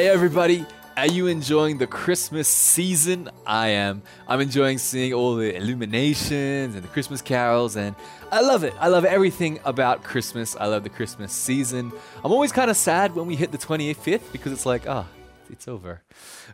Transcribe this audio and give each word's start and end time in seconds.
Hey, 0.00 0.08
everybody. 0.08 0.64
Are 0.96 1.08
you 1.08 1.26
enjoying 1.26 1.76
the 1.76 1.86
Christmas 1.86 2.48
season? 2.48 3.28
I 3.46 3.68
am. 3.68 4.00
I'm 4.26 4.40
enjoying 4.40 4.78
seeing 4.78 5.12
all 5.12 5.36
the 5.36 5.54
illuminations 5.54 6.74
and 6.74 6.82
the 6.82 6.88
Christmas 6.88 7.20
carols, 7.20 7.76
and 7.76 7.94
I 8.32 8.40
love 8.40 8.64
it. 8.64 8.72
I 8.80 8.88
love 8.88 9.04
everything 9.04 9.60
about 9.62 10.02
Christmas. 10.02 10.56
I 10.58 10.68
love 10.68 10.84
the 10.84 10.88
Christmas 10.88 11.34
season. 11.34 11.92
I'm 12.24 12.32
always 12.32 12.50
kind 12.50 12.70
of 12.70 12.78
sad 12.78 13.14
when 13.14 13.26
we 13.26 13.36
hit 13.36 13.52
the 13.52 13.58
25th 13.58 14.32
because 14.32 14.52
it's 14.52 14.64
like, 14.64 14.88
ah, 14.88 15.06
it's 15.50 15.68
over. 15.68 16.00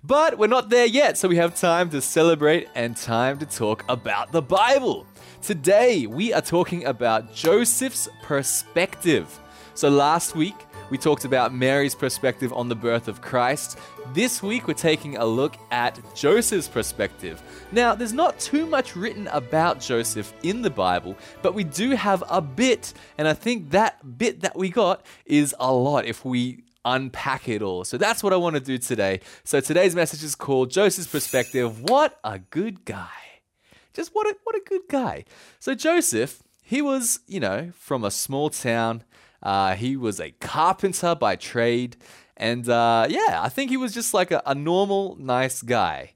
But 0.03 0.39
we're 0.39 0.49
not 0.49 0.69
there 0.69 0.87
yet, 0.87 1.17
so 1.17 1.29
we 1.29 1.37
have 1.37 1.55
time 1.55 1.89
to 1.91 2.01
celebrate 2.01 2.67
and 2.75 2.97
time 2.97 3.39
to 3.39 3.47
talk 3.47 3.85
about 3.89 4.33
the 4.33 4.43
Bible. 4.43 5.07
Today, 5.41 6.09
we 6.09 6.33
are 6.33 6.43
talking 6.43 6.85
about 6.85 7.33
Joseph's 7.33 8.09
perspective. 8.25 9.39
So 9.75 9.89
last 9.89 10.35
week, 10.35 10.57
we 10.91 10.99
talked 10.99 11.25
about 11.25 11.53
Mary's 11.53 11.95
perspective 11.95 12.53
on 12.53 12.69
the 12.69 12.75
birth 12.75 13.09
of 13.09 13.21
Christ. 13.21 13.79
This 14.13 14.43
week, 14.43 14.69
we're 14.69 14.75
taking 14.75 15.17
a 15.17 15.25
look 15.25 15.57
at 15.71 15.99
Joseph's 16.15 16.69
perspective. 16.69 17.43
Now, 17.73 17.95
there's 17.95 18.13
not 18.13 18.39
too 18.39 18.67
much 18.67 18.95
written 18.95 19.27
about 19.29 19.81
Joseph 19.81 20.33
in 20.43 20.63
the 20.63 20.71
Bible, 20.71 21.17
but 21.43 21.55
we 21.55 21.65
do 21.65 21.91
have 21.91 22.23
a 22.29 22.41
bit, 22.41 22.95
and 23.19 23.27
I 23.27 23.35
think 23.35 23.71
that 23.71 24.19
bit 24.19 24.41
that 24.41 24.57
we 24.57 24.69
got 24.69 25.05
is 25.25 25.55
a 25.59 25.73
lot 25.73 26.05
if 26.05 26.25
we 26.25 26.63
unpack 26.85 27.49
it 27.49 27.63
all. 27.63 27.85
So 27.85 27.99
that's 27.99 28.23
what 28.23 28.33
I 28.33 28.37
want 28.37 28.55
to 28.55 28.61
do 28.61 28.79
today. 28.79 29.21
So 29.43 29.61
today's 29.61 29.97
message 29.97 30.23
is 30.23 30.35
called 30.35 30.71
Joseph's 30.71 31.09
Perspective. 31.09 31.83
What 31.83 32.19
a 32.23 32.39
good 32.39 32.85
guy. 32.85 33.09
Just 33.93 34.15
what 34.15 34.27
a, 34.29 34.37
what 34.45 34.55
a 34.55 34.63
good 34.65 34.83
guy. 34.89 35.25
So 35.59 35.75
Joseph, 35.75 36.43
he 36.63 36.81
was, 36.81 37.21
you 37.27 37.41
know, 37.41 37.73
from 37.77 38.05
a 38.05 38.11
small 38.11 38.51
town. 38.51 39.03
Uh, 39.43 39.75
he 39.75 39.97
was 39.97 40.21
a 40.21 40.33
carpenter 40.33 41.15
by 41.15 41.37
trade. 41.37 41.97
And 42.37 42.69
uh, 42.69 43.07
yeah, 43.09 43.41
I 43.43 43.49
think 43.49 43.71
he 43.71 43.77
was 43.77 43.95
just 43.95 44.13
like 44.13 44.31
a, 44.31 44.43
a 44.47 44.55
normal, 44.55 45.17
nice 45.19 45.63
guy. 45.63 46.13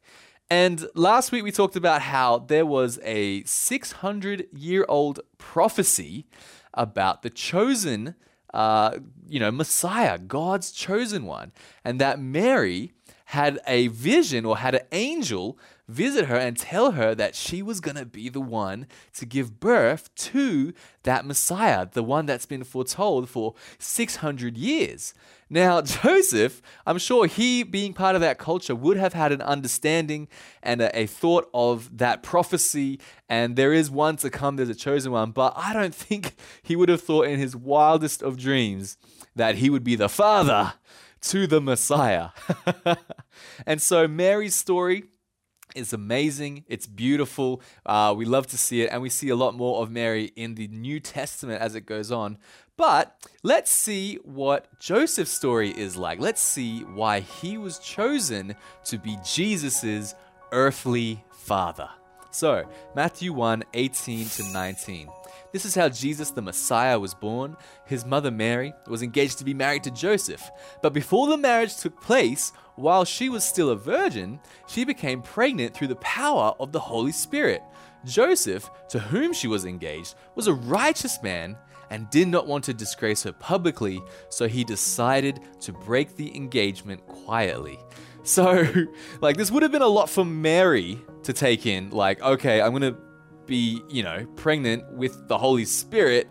And 0.51 0.87
last 0.95 1.31
week 1.31 1.45
we 1.45 1.53
talked 1.53 1.77
about 1.77 2.03
how 2.03 2.39
there 2.39 2.67
was 2.67 2.99
a 3.05 3.45
600 3.45 4.49
year 4.53 4.85
old 4.89 5.21
prophecy 5.39 6.27
about 6.75 7.23
the 7.23 7.31
chosen, 7.31 8.17
uh, 8.53 8.99
you 9.29 9.39
know, 9.39 9.53
Messiah, 9.53 10.19
God's 10.19 10.73
chosen 10.73 11.25
one, 11.25 11.53
and 11.85 12.01
that 12.01 12.21
Mary 12.21 12.93
had 13.27 13.61
a 13.67 13.87
vision 13.89 14.45
or 14.45 14.59
had 14.59 14.75
an 14.75 14.83
angel 14.91 15.57
visit 15.91 16.27
her 16.27 16.37
and 16.37 16.57
tell 16.57 16.93
her 16.93 17.15
that 17.15 17.35
she 17.35 17.63
was 17.63 17.81
going 17.81 17.97
to 17.97 18.07
be 18.07 18.29
the 18.29 18.41
one 18.41 18.87
to 19.15 19.27
give 19.27 19.61
birth 19.61 20.15
to 20.15 20.73
that 21.03 21.27
Messiah, 21.27 21.89
the 21.91 22.03
one 22.03 22.27
that's 22.27 22.47
been 22.47 22.65
foretold 22.65 23.29
for 23.29 23.55
600 23.79 24.57
years. 24.57 25.13
Now, 25.49 25.83
Joseph, 25.83 26.63
I'm 26.87 26.99
sure 26.99 27.27
he, 27.27 27.63
being 27.63 27.93
part 27.93 28.15
of 28.15 28.21
that 28.21 28.39
culture, 28.39 28.75
would 28.75 28.97
have 28.97 29.13
had 29.13 29.33
an 29.33 29.43
understanding 29.43 30.29
and 30.63 30.81
a, 30.81 31.01
a, 31.01 31.07
thought 31.07 31.51
of 31.53 31.99
that 31.99 32.23
prophecy. 32.23 33.01
And 33.29 33.57
there 33.57 33.73
is 33.73 33.91
one 33.91 34.17
to 34.17 34.31
come, 34.31 34.57
there's 34.57 34.69
a 34.69 34.75
chosen 34.75 35.13
one. 35.13 35.33
But 35.33 35.55
I 35.57 35.73
don't 35.73 35.95
think 36.07 36.35
he 36.63 36.77
would 36.77 36.89
have 36.89 37.03
thought 37.03 37.27
in 37.27 37.39
his 37.39 37.57
wildest 37.57 38.23
of 38.23 38.37
dreams 38.37 38.97
that 39.35 39.57
he 39.57 39.69
would 39.69 39.85
be 39.85 39.97
the 39.97 40.09
father 40.09 40.75
to 41.23 41.47
the 41.47 41.61
Messiah. 41.61 42.31
and 43.67 43.83
so 43.83 44.09
Mary's 44.09 44.55
story 44.55 45.05
is 45.75 45.93
amazing. 45.93 46.65
It's 46.69 46.87
beautiful. 46.87 47.63
Uh, 47.85 48.15
we 48.17 48.25
love 48.25 48.47
to 48.49 48.59
see 48.59 48.83
it. 48.83 48.91
And 48.93 49.03
we 49.03 49.11
see 49.11 49.29
a 49.29 49.37
lot 49.37 49.55
more 49.55 49.83
of 49.83 49.91
Mary 49.91 50.33
in 50.37 50.55
the 50.55 50.69
New 50.69 51.01
Testament 51.01 51.61
as 51.61 51.75
it 51.75 51.87
goes 51.87 52.11
on. 52.11 52.39
But 52.77 53.15
let's 53.43 53.71
see 53.71 54.17
what 54.25 54.79
Joseph's 54.79 55.33
story 55.33 55.71
is 55.71 55.97
like. 55.97 56.19
Let's 56.19 56.41
see 56.41 56.81
why 56.81 57.21
he 57.21 57.59
was 57.59 57.79
chosen 57.79 58.57
to 58.85 58.99
be 58.99 59.19
Jesus's 59.25 60.15
earthly 60.51 61.23
father. 61.31 61.91
So, 62.31 62.65
Matthew 62.95 63.33
1 63.33 63.65
18 63.75 64.29
to 64.29 64.53
19. 64.53 65.09
This 65.53 65.65
is 65.65 65.75
how 65.75 65.89
Jesus 65.89 66.31
the 66.31 66.43
Messiah 66.43 66.99
was 66.99 67.13
born. 67.13 67.57
His 67.87 68.05
mother 68.05 68.31
Mary 68.31 68.73
was 68.87 69.03
engaged 69.03 69.39
to 69.39 69.45
be 69.45 69.55
married 69.55 69.83
to 69.85 69.91
Joseph. 69.91 70.49
But 70.81 70.93
before 70.93 71.27
the 71.27 71.37
marriage 71.37 71.77
took 71.77 72.01
place, 72.01 72.53
while 72.77 73.05
she 73.05 73.29
was 73.29 73.43
still 73.43 73.71
a 73.71 73.77
virgin, 73.77 74.39
she 74.69 74.85
became 74.85 75.23
pregnant 75.23 75.75
through 75.75 75.89
the 75.89 75.97
power 75.97 76.55
of 76.61 76.71
the 76.71 76.79
Holy 76.79 77.13
Spirit. 77.13 77.63
Joseph, 78.05 78.71
to 78.89 78.99
whom 78.99 79.33
she 79.33 79.49
was 79.49 79.65
engaged, 79.65 80.15
was 80.35 80.47
a 80.47 80.55
righteous 80.55 81.21
man 81.23 81.57
and 81.91 82.09
did 82.11 82.29
not 82.29 82.47
want 82.47 82.65
to 82.65 82.73
disgrace 82.73 83.25
her 83.25 83.33
publicly, 83.33 84.01
so 84.29 84.47
he 84.47 84.63
decided 84.63 85.41
to 85.61 85.73
break 85.73 86.17
the 86.17 86.35
engagement 86.37 87.05
quietly. 87.09 87.79
So, 88.23 88.65
like, 89.21 89.37
this 89.37 89.51
would 89.51 89.65
have 89.65 89.73
been 89.73 89.83
a 89.83 89.89
lot 89.89 90.09
for 90.09 90.25
Mary 90.25 91.01
to 91.33 91.39
take 91.39 91.67
in. 91.67 91.91
Like, 91.91 92.21
okay, 92.23 92.61
I'm 92.61 92.73
gonna 92.73 92.97
be, 93.47 93.83
you 93.89 94.03
know, 94.03 94.27
pregnant 94.37 94.91
with 94.93 95.29
the 95.29 95.39
Holy 95.39 95.65
Spirit. 95.65 96.29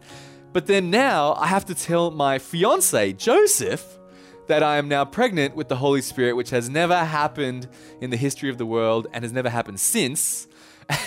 But 0.54 0.68
then 0.68 0.90
now 0.90 1.34
I 1.34 1.48
have 1.48 1.66
to 1.66 1.76
tell 1.76 2.12
my 2.12 2.40
fiance, 2.40 3.14
Joseph, 3.14 4.00
that 4.48 4.64
I 4.64 4.78
am 4.78 4.88
now 4.88 5.06
pregnant 5.06 5.56
with 5.56 5.68
the 5.68 5.76
Holy 5.76 6.02
Spirit, 6.02 6.36
which 6.36 6.50
has 6.50 6.70
never 6.70 6.98
happened 6.98 7.68
in 8.02 8.10
the 8.10 8.18
history 8.18 8.50
of 8.50 8.58
the 8.58 8.66
world 8.66 9.08
and 9.14 9.24
has 9.24 9.32
never 9.32 9.50
happened 9.50 9.80
since. 9.80 10.48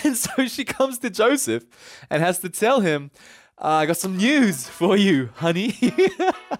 And 0.05 0.15
so 0.15 0.47
she 0.47 0.63
comes 0.63 0.99
to 0.99 1.09
Joseph 1.09 1.65
and 2.09 2.23
has 2.23 2.39
to 2.39 2.49
tell 2.49 2.79
him, 2.79 3.11
uh, 3.57 3.67
I 3.67 3.85
got 3.85 3.97
some 3.97 4.15
news 4.15 4.65
for 4.69 4.95
you, 4.95 5.29
honey. 5.35 5.75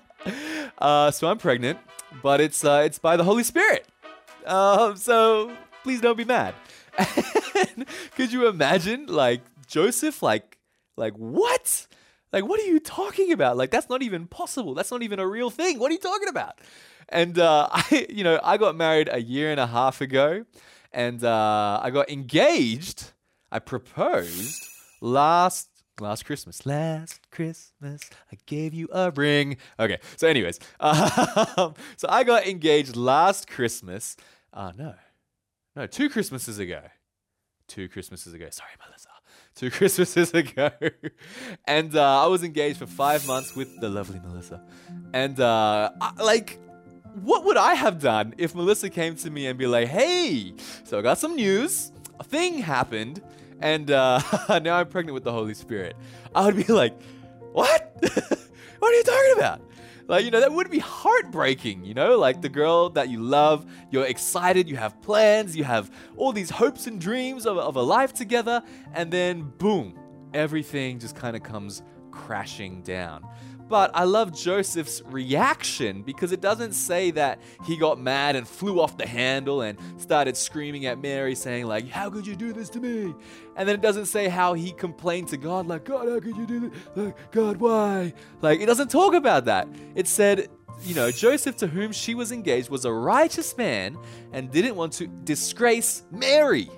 uh, 0.77 1.09
so 1.09 1.29
I'm 1.29 1.37
pregnant, 1.37 1.79
but 2.21 2.41
it's, 2.41 2.65
uh, 2.65 2.83
it's 2.85 2.99
by 2.99 3.15
the 3.15 3.23
Holy 3.23 3.43
Spirit. 3.43 3.87
Um, 4.45 4.97
so 4.97 5.55
please 5.83 6.01
don't 6.01 6.17
be 6.17 6.25
mad. 6.25 6.53
could 8.15 8.31
you 8.31 8.47
imagine 8.47 9.07
like 9.07 9.41
Joseph 9.67 10.21
like 10.21 10.57
like 10.95 11.13
what? 11.13 11.87
Like 12.31 12.45
what 12.45 12.59
are 12.59 12.65
you 12.65 12.79
talking 12.79 13.31
about? 13.31 13.57
Like 13.57 13.71
that's 13.71 13.89
not 13.89 14.01
even 14.01 14.27
possible. 14.27 14.73
That's 14.73 14.91
not 14.91 15.03
even 15.03 15.19
a 15.19 15.27
real 15.27 15.49
thing. 15.49 15.79
What 15.79 15.89
are 15.91 15.93
you 15.93 15.99
talking 15.99 16.29
about? 16.29 16.59
And 17.09 17.37
uh, 17.39 17.69
I 17.71 18.07
you 18.09 18.23
know, 18.23 18.39
I 18.43 18.57
got 18.57 18.75
married 18.75 19.09
a 19.11 19.21
year 19.21 19.51
and 19.51 19.59
a 19.59 19.67
half 19.67 20.01
ago 20.01 20.45
and 20.91 21.23
uh, 21.23 21.79
I 21.81 21.89
got 21.89 22.09
engaged. 22.09 23.11
I 23.51 23.59
proposed 23.59 24.63
last 25.01 25.69
last 25.99 26.25
Christmas. 26.25 26.65
Last 26.65 27.19
Christmas, 27.31 28.09
I 28.31 28.37
gave 28.45 28.73
you 28.73 28.87
a 28.91 29.11
ring. 29.11 29.57
Okay, 29.79 29.99
so 30.15 30.27
anyways, 30.27 30.59
um, 30.79 31.73
so 31.97 32.07
I 32.09 32.23
got 32.23 32.47
engaged 32.47 32.95
last 32.95 33.47
Christmas. 33.47 34.15
Uh, 34.53 34.71
no, 34.77 34.93
no, 35.75 35.87
two 35.87 36.09
Christmases 36.09 36.59
ago. 36.59 36.81
Two 37.67 37.87
Christmases 37.89 38.33
ago. 38.33 38.47
Sorry, 38.51 38.71
Melissa. 38.85 39.09
Two 39.55 39.71
Christmases 39.77 40.33
ago. 40.33 40.71
and 41.65 41.95
uh, 41.95 42.23
I 42.23 42.27
was 42.27 42.43
engaged 42.43 42.79
for 42.79 42.87
five 42.87 43.25
months 43.27 43.55
with 43.55 43.79
the 43.79 43.89
lovely 43.89 44.19
Melissa. 44.19 44.61
And, 45.13 45.39
uh, 45.39 45.91
I, 46.01 46.23
like, 46.23 46.59
what 47.21 47.45
would 47.45 47.57
I 47.57 47.75
have 47.75 48.01
done 48.01 48.33
if 48.37 48.55
Melissa 48.55 48.89
came 48.89 49.15
to 49.17 49.29
me 49.29 49.47
and 49.47 49.57
be 49.57 49.67
like, 49.67 49.87
hey, 49.87 50.53
so 50.83 50.99
I 50.99 51.01
got 51.01 51.17
some 51.17 51.35
news. 51.35 51.91
A 52.19 52.23
thing 52.23 52.59
happened. 52.59 53.21
And 53.59 53.91
uh, 53.91 54.19
now 54.61 54.77
I'm 54.77 54.87
pregnant 54.87 55.13
with 55.13 55.23
the 55.23 55.31
Holy 55.31 55.53
Spirit. 55.53 55.95
I 56.35 56.45
would 56.45 56.55
be 56.55 56.71
like, 56.73 56.99
what? 57.53 57.95
what 58.79 58.93
are 58.93 58.95
you 58.95 59.03
talking 59.03 59.33
about? 59.37 59.61
Like, 60.07 60.25
you 60.25 60.31
know, 60.31 60.39
that 60.39 60.51
would 60.51 60.69
be 60.69 60.79
heartbreaking, 60.79 61.85
you 61.85 61.93
know? 61.93 62.17
Like 62.17 62.41
the 62.41 62.49
girl 62.49 62.89
that 62.91 63.09
you 63.09 63.21
love, 63.21 63.65
you're 63.89 64.05
excited, 64.05 64.67
you 64.67 64.75
have 64.75 65.01
plans, 65.01 65.55
you 65.55 65.63
have 65.63 65.91
all 66.17 66.31
these 66.31 66.49
hopes 66.49 66.87
and 66.87 66.99
dreams 66.99 67.45
of, 67.45 67.57
of 67.57 67.75
a 67.75 67.81
life 67.81 68.13
together, 68.13 68.61
and 68.93 69.11
then 69.11 69.51
boom, 69.57 69.97
everything 70.33 70.99
just 70.99 71.15
kind 71.15 71.35
of 71.35 71.43
comes 71.43 71.83
crashing 72.13 72.81
down. 72.83 73.27
But 73.67 73.91
I 73.93 74.03
love 74.03 74.35
Joseph's 74.35 75.01
reaction 75.05 76.03
because 76.03 76.31
it 76.31 76.41
doesn't 76.41 76.73
say 76.73 77.11
that 77.11 77.41
he 77.65 77.77
got 77.77 77.99
mad 77.99 78.35
and 78.35 78.47
flew 78.47 78.79
off 78.79 78.97
the 78.97 79.07
handle 79.07 79.61
and 79.61 79.79
started 79.97 80.37
screaming 80.37 80.85
at 80.85 81.01
Mary, 81.01 81.33
saying, 81.33 81.65
like, 81.65 81.89
How 81.89 82.09
could 82.09 82.27
you 82.27 82.35
do 82.35 82.53
this 82.53 82.69
to 82.69 82.79
me? 82.79 83.15
And 83.55 83.67
then 83.67 83.75
it 83.75 83.81
doesn't 83.81 84.05
say 84.05 84.27
how 84.27 84.53
he 84.53 84.71
complained 84.71 85.29
to 85.29 85.37
God, 85.37 85.65
like, 85.67 85.85
God, 85.85 86.07
how 86.07 86.19
could 86.19 86.37
you 86.37 86.45
do 86.45 86.69
this? 86.69 86.79
Like, 86.95 87.31
God, 87.31 87.57
why? 87.57 88.13
Like, 88.41 88.59
it 88.59 88.65
doesn't 88.65 88.91
talk 88.91 89.13
about 89.13 89.45
that. 89.45 89.67
It 89.95 90.07
said, 90.07 90.49
you 90.83 90.93
know, 90.93 91.09
Joseph, 91.09 91.57
to 91.57 91.67
whom 91.67 91.91
she 91.93 92.13
was 92.13 92.31
engaged, 92.31 92.69
was 92.69 92.85
a 92.85 92.91
righteous 92.91 93.57
man 93.57 93.97
and 94.33 94.51
didn't 94.51 94.75
want 94.75 94.93
to 94.93 95.07
disgrace 95.07 96.03
Mary. 96.11 96.69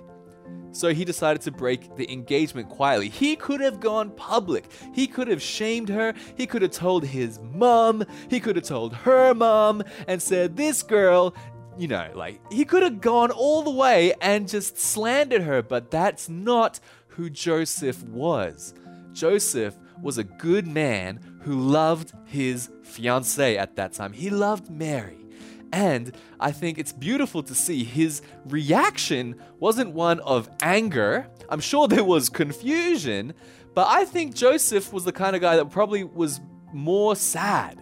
So 0.71 0.94
he 0.94 1.06
decided 1.06 1.42
to 1.44 1.51
break 1.51 1.95
the 1.95 2.12
engagement 2.12 2.68
quietly. 2.68 3.07
He 3.07 3.38
could 3.38 3.62
have 3.62 3.80
gone 3.80 4.12
public. 4.12 4.65
He 4.94 5.07
could 5.07 5.30
have 5.30 5.42
shamed 5.42 5.88
her. 5.88 6.13
He 6.36 6.45
could 6.45 6.62
have 6.62 6.71
told 6.71 7.06
his 7.06 7.39
mom. 7.39 8.03
He 8.30 8.42
could 8.42 8.57
have 8.57 8.65
told 8.65 8.94
her 8.94 9.33
mom 9.33 9.83
and 10.07 10.21
said, 10.21 10.57
This 10.57 10.83
girl, 10.83 11.33
you 11.77 11.88
know, 11.88 12.12
like 12.13 12.42
he 12.51 12.65
could 12.65 12.83
have 12.83 13.00
gone 13.00 13.31
all 13.31 13.63
the 13.63 13.71
way 13.71 14.13
and 14.21 14.50
just 14.50 14.77
slandered 14.77 15.44
her, 15.44 15.62
but 15.62 15.92
that's 15.92 16.27
not 16.27 16.81
who 17.07 17.30
Joseph 17.30 18.03
was. 18.03 18.74
Joseph 19.13 19.75
was 20.01 20.18
a 20.18 20.24
good 20.25 20.68
man 20.68 21.39
who 21.44 21.57
loved 21.57 22.12
his 22.25 22.69
fiancee 22.83 23.57
at 23.57 23.77
that 23.77 23.94
time. 23.94 24.12
He 24.12 24.30
loved 24.30 24.69
Mary. 24.69 25.25
And 25.71 26.15
I 26.39 26.51
think 26.51 26.77
it's 26.77 26.94
beautiful 26.94 27.44
to 27.44 27.56
see 27.56 27.83
his 27.83 28.21
reaction 28.45 29.35
wasn't 29.59 29.91
one 29.91 30.19
of 30.21 30.50
anger. 30.62 31.27
I'm 31.50 31.59
sure 31.59 31.88
there 31.88 32.03
was 32.03 32.29
confusion, 32.29 33.33
but 33.73 33.88
I 33.88 34.06
think 34.06 34.35
Joseph 34.35 34.94
was 34.94 35.03
the 35.03 35.12
kind 35.12 35.35
of 35.35 35.41
guy 35.41 35.57
that 35.57 35.69
probably 35.69 36.03
was 36.03 36.39
more 36.73 37.15
sad. 37.15 37.81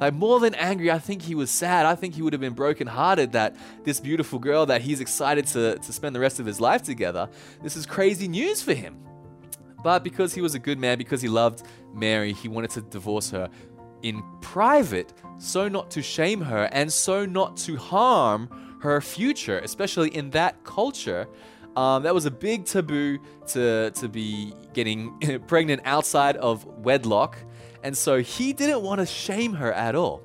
Like 0.00 0.14
more 0.14 0.40
than 0.40 0.54
angry, 0.56 0.90
I 0.90 0.98
think 0.98 1.22
he 1.22 1.34
was 1.34 1.50
sad. 1.50 1.86
I 1.86 1.94
think 1.94 2.14
he 2.14 2.22
would 2.22 2.32
have 2.32 2.40
been 2.40 2.54
brokenhearted 2.54 3.32
that 3.32 3.54
this 3.84 4.00
beautiful 4.00 4.38
girl 4.38 4.66
that 4.66 4.80
he's 4.80 5.00
excited 5.00 5.46
to, 5.48 5.78
to 5.78 5.92
spend 5.92 6.16
the 6.16 6.20
rest 6.20 6.40
of 6.40 6.46
his 6.46 6.60
life 6.60 6.82
together, 6.82 7.28
this 7.62 7.76
is 7.76 7.86
crazy 7.86 8.26
news 8.26 8.62
for 8.62 8.74
him. 8.74 8.96
But 9.84 10.02
because 10.02 10.34
he 10.34 10.40
was 10.40 10.54
a 10.54 10.58
good 10.58 10.78
man, 10.78 10.98
because 10.98 11.22
he 11.22 11.28
loved 11.28 11.62
Mary, 11.94 12.32
he 12.32 12.48
wanted 12.48 12.70
to 12.70 12.80
divorce 12.82 13.30
her 13.30 13.48
in 14.02 14.22
private, 14.40 15.12
so 15.42 15.68
not 15.68 15.90
to 15.90 16.02
shame 16.02 16.40
her 16.40 16.68
and 16.72 16.92
so 16.92 17.26
not 17.26 17.56
to 17.56 17.76
harm 17.76 18.48
her 18.80 19.00
future, 19.00 19.58
especially 19.58 20.08
in 20.14 20.30
that 20.30 20.62
culture. 20.64 21.26
Um, 21.76 22.04
that 22.04 22.14
was 22.14 22.26
a 22.26 22.30
big 22.30 22.64
taboo 22.64 23.18
to, 23.48 23.90
to 23.90 24.08
be 24.08 24.54
getting 24.72 25.18
pregnant 25.46 25.82
outside 25.84 26.36
of 26.36 26.64
wedlock. 26.64 27.38
And 27.82 27.96
so 27.96 28.20
he 28.20 28.52
didn't 28.52 28.82
want 28.82 29.00
to 29.00 29.06
shame 29.06 29.54
her 29.54 29.72
at 29.72 29.96
all. 29.96 30.22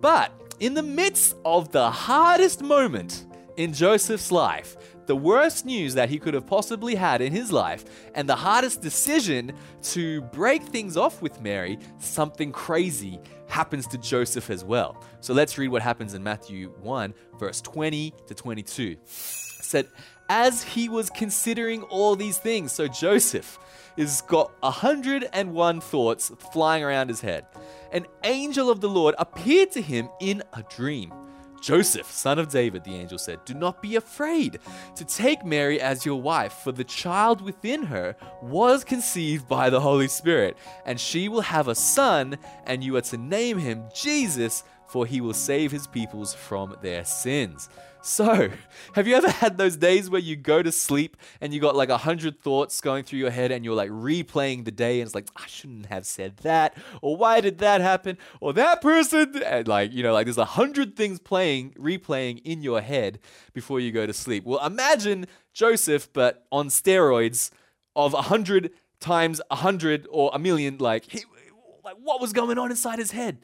But 0.00 0.32
in 0.58 0.74
the 0.74 0.82
midst 0.82 1.36
of 1.44 1.70
the 1.70 1.90
hardest 1.90 2.62
moment 2.62 3.26
in 3.56 3.72
Joseph's 3.72 4.32
life, 4.32 4.76
the 5.08 5.16
worst 5.16 5.64
news 5.64 5.94
that 5.94 6.10
he 6.10 6.18
could 6.18 6.34
have 6.34 6.46
possibly 6.46 6.94
had 6.94 7.20
in 7.22 7.32
his 7.32 7.50
life, 7.50 7.84
and 8.14 8.28
the 8.28 8.36
hardest 8.36 8.82
decision 8.82 9.52
to 9.82 10.20
break 10.20 10.62
things 10.62 10.96
off 10.98 11.22
with 11.22 11.40
Mary, 11.40 11.78
something 11.98 12.52
crazy 12.52 13.18
happens 13.48 13.86
to 13.88 13.98
Joseph 13.98 14.50
as 14.50 14.64
well. 14.64 15.02
So 15.20 15.32
let's 15.32 15.56
read 15.56 15.68
what 15.68 15.80
happens 15.80 16.12
in 16.12 16.22
Matthew 16.22 16.68
1, 16.82 17.14
verse 17.38 17.62
20 17.62 18.12
to 18.26 18.34
22. 18.34 18.82
It 18.90 19.08
said, 19.08 19.88
As 20.28 20.62
he 20.62 20.90
was 20.90 21.08
considering 21.08 21.82
all 21.84 22.14
these 22.14 22.36
things, 22.36 22.70
so 22.72 22.86
Joseph 22.86 23.58
is 23.96 24.20
got 24.28 24.52
101 24.62 25.80
thoughts 25.80 26.30
flying 26.52 26.84
around 26.84 27.08
his 27.08 27.22
head. 27.22 27.46
An 27.92 28.06
angel 28.24 28.68
of 28.68 28.82
the 28.82 28.90
Lord 28.90 29.14
appeared 29.18 29.72
to 29.72 29.80
him 29.80 30.10
in 30.20 30.42
a 30.52 30.62
dream. 30.64 31.14
Joseph, 31.60 32.10
son 32.10 32.38
of 32.38 32.48
David, 32.48 32.84
the 32.84 32.94
angel 32.94 33.18
said, 33.18 33.44
Do 33.44 33.54
not 33.54 33.82
be 33.82 33.96
afraid 33.96 34.58
to 34.96 35.04
take 35.04 35.44
Mary 35.44 35.80
as 35.80 36.06
your 36.06 36.20
wife, 36.20 36.52
for 36.52 36.72
the 36.72 36.84
child 36.84 37.40
within 37.40 37.84
her 37.84 38.16
was 38.42 38.84
conceived 38.84 39.48
by 39.48 39.70
the 39.70 39.80
Holy 39.80 40.08
Spirit, 40.08 40.56
and 40.84 40.98
she 40.98 41.28
will 41.28 41.40
have 41.40 41.68
a 41.68 41.74
son, 41.74 42.38
and 42.64 42.82
you 42.82 42.96
are 42.96 43.02
to 43.02 43.16
name 43.16 43.58
him 43.58 43.84
Jesus, 43.94 44.64
for 44.86 45.06
he 45.06 45.20
will 45.20 45.34
save 45.34 45.70
his 45.70 45.86
peoples 45.86 46.34
from 46.34 46.76
their 46.80 47.04
sins. 47.04 47.68
So, 48.02 48.50
have 48.94 49.06
you 49.06 49.14
ever 49.16 49.30
had 49.30 49.58
those 49.58 49.76
days 49.76 50.08
where 50.08 50.20
you 50.20 50.36
go 50.36 50.62
to 50.62 50.72
sleep 50.72 51.16
and 51.40 51.52
you 51.52 51.60
got 51.60 51.76
like 51.76 51.88
a 51.88 51.98
hundred 51.98 52.40
thoughts 52.40 52.80
going 52.80 53.04
through 53.04 53.18
your 53.18 53.30
head 53.30 53.50
and 53.50 53.64
you're 53.64 53.74
like 53.74 53.90
replaying 53.90 54.64
the 54.64 54.70
day 54.70 55.00
and 55.00 55.06
it's 55.06 55.14
like, 55.14 55.28
I 55.36 55.46
shouldn't 55.46 55.86
have 55.86 56.06
said 56.06 56.38
that, 56.38 56.76
or 57.02 57.16
why 57.16 57.40
did 57.40 57.58
that 57.58 57.80
happen, 57.80 58.18
or 58.40 58.52
that 58.54 58.80
person, 58.80 59.42
and 59.44 59.66
like, 59.66 59.92
you 59.92 60.02
know, 60.02 60.12
like 60.12 60.26
there's 60.26 60.38
a 60.38 60.44
hundred 60.44 60.96
things 60.96 61.18
playing, 61.18 61.72
replaying 61.72 62.40
in 62.44 62.62
your 62.62 62.80
head 62.80 63.18
before 63.52 63.80
you 63.80 63.92
go 63.92 64.06
to 64.06 64.12
sleep. 64.12 64.44
Well, 64.44 64.64
imagine 64.64 65.26
Joseph, 65.52 66.12
but 66.12 66.46
on 66.52 66.68
steroids 66.68 67.50
of 67.96 68.14
a 68.14 68.22
hundred 68.22 68.70
times 69.00 69.40
a 69.50 69.56
hundred 69.56 70.06
or 70.10 70.30
a 70.32 70.38
million, 70.38 70.78
like, 70.78 71.10
he, 71.10 71.24
like 71.84 71.96
what 72.02 72.20
was 72.20 72.32
going 72.32 72.58
on 72.58 72.70
inside 72.70 72.98
his 72.98 73.12
head? 73.12 73.38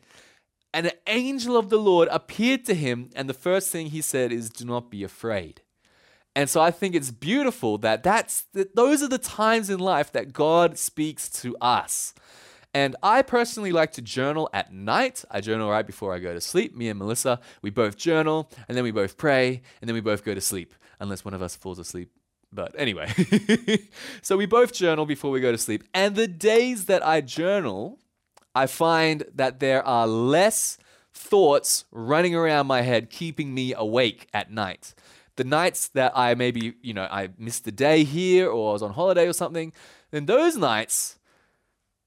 And 0.75 0.87
an 0.87 0.93
angel 1.07 1.57
of 1.57 1.71
the 1.71 1.79
Lord 1.79 2.09
appeared 2.11 2.65
to 2.67 2.75
him, 2.75 3.11
and 3.15 3.29
the 3.29 3.35
first 3.35 3.71
thing 3.71 3.87
he 3.87 4.01
said 4.01 4.33
is, 4.33 4.51
Do 4.51 4.65
not 4.65 4.91
be 4.91 5.05
afraid. 5.05 5.63
And 6.37 6.51
so 6.51 6.61
I 6.61 6.73
think 6.73 6.97
it's 6.97 7.13
beautiful 7.13 7.79
that 7.79 8.03
that's 8.03 8.43
that 8.55 8.75
those 8.75 9.01
are 9.01 9.09
the 9.09 9.19
times 9.19 9.71
in 9.71 9.79
life 9.79 10.11
that 10.13 10.33
God 10.33 10.77
speaks 10.77 11.31
to 11.43 11.57
us. 11.61 12.13
And 12.75 12.97
I 13.05 13.23
personally 13.23 13.71
like 13.71 13.93
to 13.93 14.03
journal 14.03 14.51
at 14.53 14.73
night. 14.73 15.25
I 15.31 15.41
journal 15.41 15.71
right 15.71 15.87
before 15.87 16.13
I 16.13 16.19
go 16.19 16.35
to 16.35 16.41
sleep. 16.41 16.75
Me 16.75 16.89
and 16.89 16.99
Melissa, 16.99 17.39
we 17.63 17.71
both 17.71 17.97
journal 17.97 18.51
and 18.67 18.77
then 18.77 18.83
we 18.83 18.91
both 18.91 19.17
pray 19.17 19.63
and 19.81 19.89
then 19.89 19.95
we 19.95 20.01
both 20.01 20.25
go 20.25 20.35
to 20.35 20.41
sleep, 20.41 20.75
unless 20.99 21.25
one 21.25 21.35
of 21.35 21.43
us 21.43 21.55
falls 21.55 21.79
asleep. 21.79 22.11
But 22.53 22.75
anyway, 22.77 23.13
so 24.23 24.37
we 24.37 24.47
both 24.47 24.73
journal 24.73 25.07
before 25.07 25.31
we 25.31 25.41
go 25.41 25.53
to 25.53 25.59
sleep. 25.59 25.85
And 25.95 26.17
the 26.17 26.27
days 26.27 26.87
that 26.87 27.07
I 27.07 27.21
journal, 27.21 28.01
I 28.55 28.67
find 28.67 29.25
that 29.35 29.61
there 29.61 29.85
are 29.87 30.07
less 30.07 30.79
thoughts 31.13 31.85
running 31.91 32.35
around 32.35 32.67
my 32.67 32.83
head, 32.83 33.11
keeping 33.11 33.55
me 33.55 33.75
awake 33.75 34.29
at 34.35 34.51
night. 34.51 34.95
The 35.37 35.45
nights 35.45 35.89
that 35.89 36.13
I 36.15 36.35
maybe, 36.35 36.75
you 36.83 36.95
know, 36.95 37.09
I 37.11 37.31
missed 37.39 37.65
the 37.65 37.73
day 37.73 38.05
here 38.05 38.49
or 38.49 38.71
I 38.71 38.73
was 38.73 38.83
on 38.83 38.93
holiday 38.93 39.27
or 39.27 39.33
something, 39.33 39.73
then 40.11 40.27
those 40.27 40.57
nights, 40.57 41.19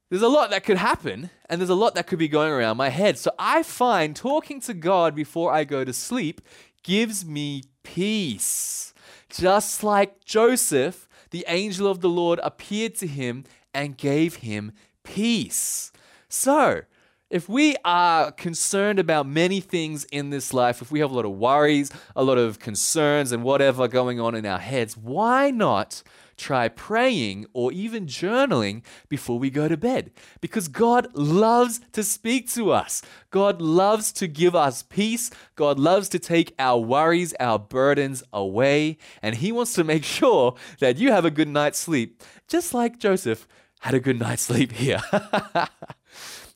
there's 0.10 0.22
a 0.22 0.30
lot 0.30 0.50
that 0.52 0.64
could 0.64 0.78
happen 0.78 1.30
and 1.50 1.60
there's 1.60 1.70
a 1.70 1.76
lot 1.76 1.96
that 1.96 2.08
could 2.08 2.20
be 2.20 2.30
going 2.30 2.52
around 2.52 2.78
my 2.78 2.90
head. 2.90 3.18
So 3.18 3.32
I 3.38 3.64
find 3.64 4.16
talking 4.16 4.62
to 4.62 4.74
God 4.74 5.16
before 5.16 5.52
I 5.52 5.66
go 5.66 5.84
to 5.84 5.92
sleep 5.92 6.42
gives 6.84 7.26
me 7.26 7.64
peace. 7.84 8.94
Just 9.30 9.84
like 9.84 10.24
Joseph, 10.24 11.10
the 11.32 11.44
angel 11.50 11.88
of 11.88 12.00
the 12.00 12.10
Lord 12.10 12.40
appeared 12.42 12.96
to 12.96 13.08
him 13.08 13.44
and 13.74 13.98
gave 13.98 14.36
him 14.36 14.72
peace. 15.04 15.92
So, 16.30 16.82
if 17.30 17.50
we 17.50 17.76
are 17.84 18.32
concerned 18.32 19.00
about 19.00 19.28
many 19.28 19.60
things 19.60 20.06
in 20.06 20.30
this 20.30 20.54
life, 20.54 20.82
if 20.82 20.92
we 20.92 21.00
have 21.00 21.12
a 21.12 21.14
lot 21.14 21.26
of 21.26 21.32
worries, 21.32 21.92
a 22.16 22.24
lot 22.24 22.38
of 22.38 22.60
concerns, 22.60 23.32
and 23.32 23.44
whatever 23.44 23.88
going 23.88 24.20
on 24.20 24.34
in 24.34 24.46
our 24.46 24.60
heads, 24.60 24.96
why 24.96 25.52
not 25.52 26.04
try 26.38 26.70
praying 26.70 27.46
or 27.52 27.72
even 27.72 28.06
journaling 28.06 28.82
before 29.10 29.40
we 29.40 29.50
go 29.50 29.68
to 29.68 29.76
bed? 29.76 30.12
Because 30.40 30.70
God 30.70 31.14
loves 31.16 31.82
to 31.92 32.04
speak 32.04 32.50
to 32.52 32.72
us. 32.72 33.02
God 33.30 33.62
loves 33.62 34.14
to 34.14 34.28
give 34.28 34.56
us 34.56 34.84
peace. 34.84 35.30
God 35.56 35.80
loves 35.80 36.08
to 36.10 36.20
take 36.20 36.56
our 36.58 36.80
worries, 36.80 37.34
our 37.42 37.60
burdens 37.60 38.24
away. 38.32 38.98
And 39.22 39.36
He 39.36 39.52
wants 39.52 39.74
to 39.74 39.84
make 39.84 40.04
sure 40.18 40.56
that 40.80 40.98
you 40.98 41.12
have 41.12 41.26
a 41.26 41.32
good 41.32 41.50
night's 41.50 41.80
sleep, 41.80 42.24
just 42.48 42.74
like 42.74 43.00
Joseph 43.00 43.48
had 43.82 43.94
a 43.94 44.00
good 44.00 44.20
night's 44.20 44.44
sleep 44.44 44.72
here. 44.72 45.02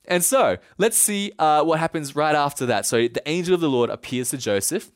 And 0.05 0.24
so 0.24 0.58
let's 0.77 0.98
see 0.98 1.31
uh, 1.39 1.63
what 1.63 1.79
happens 1.79 2.15
right 2.15 2.36
after 2.36 2.65
that. 2.67 2.86
So 2.86 3.08
the 3.08 3.22
angel 3.25 3.53
of 3.53 3.62
the 3.62 3.70
Lord 3.70 3.89
appears 3.89 4.29
to 4.31 4.38
Joseph. 4.38 4.91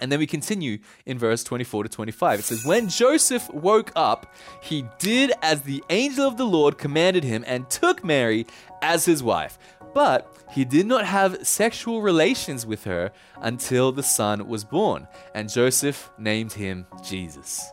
And 0.00 0.10
then 0.10 0.18
we 0.18 0.26
continue 0.26 0.78
in 1.06 1.16
verse 1.16 1.44
24 1.44 1.84
to 1.84 1.88
25. 1.88 2.40
It 2.40 2.42
says, 2.42 2.64
When 2.64 2.88
Joseph 2.88 3.48
woke 3.50 3.92
up, 3.94 4.34
he 4.60 4.84
did 4.98 5.32
as 5.42 5.62
the 5.62 5.84
angel 5.90 6.26
of 6.26 6.36
the 6.36 6.46
Lord 6.46 6.76
commanded 6.76 7.22
him 7.22 7.44
and 7.46 7.70
took 7.70 8.02
Mary 8.02 8.46
as 8.80 9.04
his 9.04 9.22
wife. 9.22 9.58
But 9.94 10.32
he 10.50 10.64
did 10.64 10.86
not 10.86 11.04
have 11.04 11.46
sexual 11.46 12.02
relations 12.02 12.66
with 12.66 12.84
her 12.84 13.12
until 13.40 13.92
the 13.92 14.02
son 14.02 14.48
was 14.48 14.64
born. 14.64 15.06
And 15.34 15.48
Joseph 15.48 16.10
named 16.18 16.52
him 16.52 16.86
Jesus. 17.04 17.64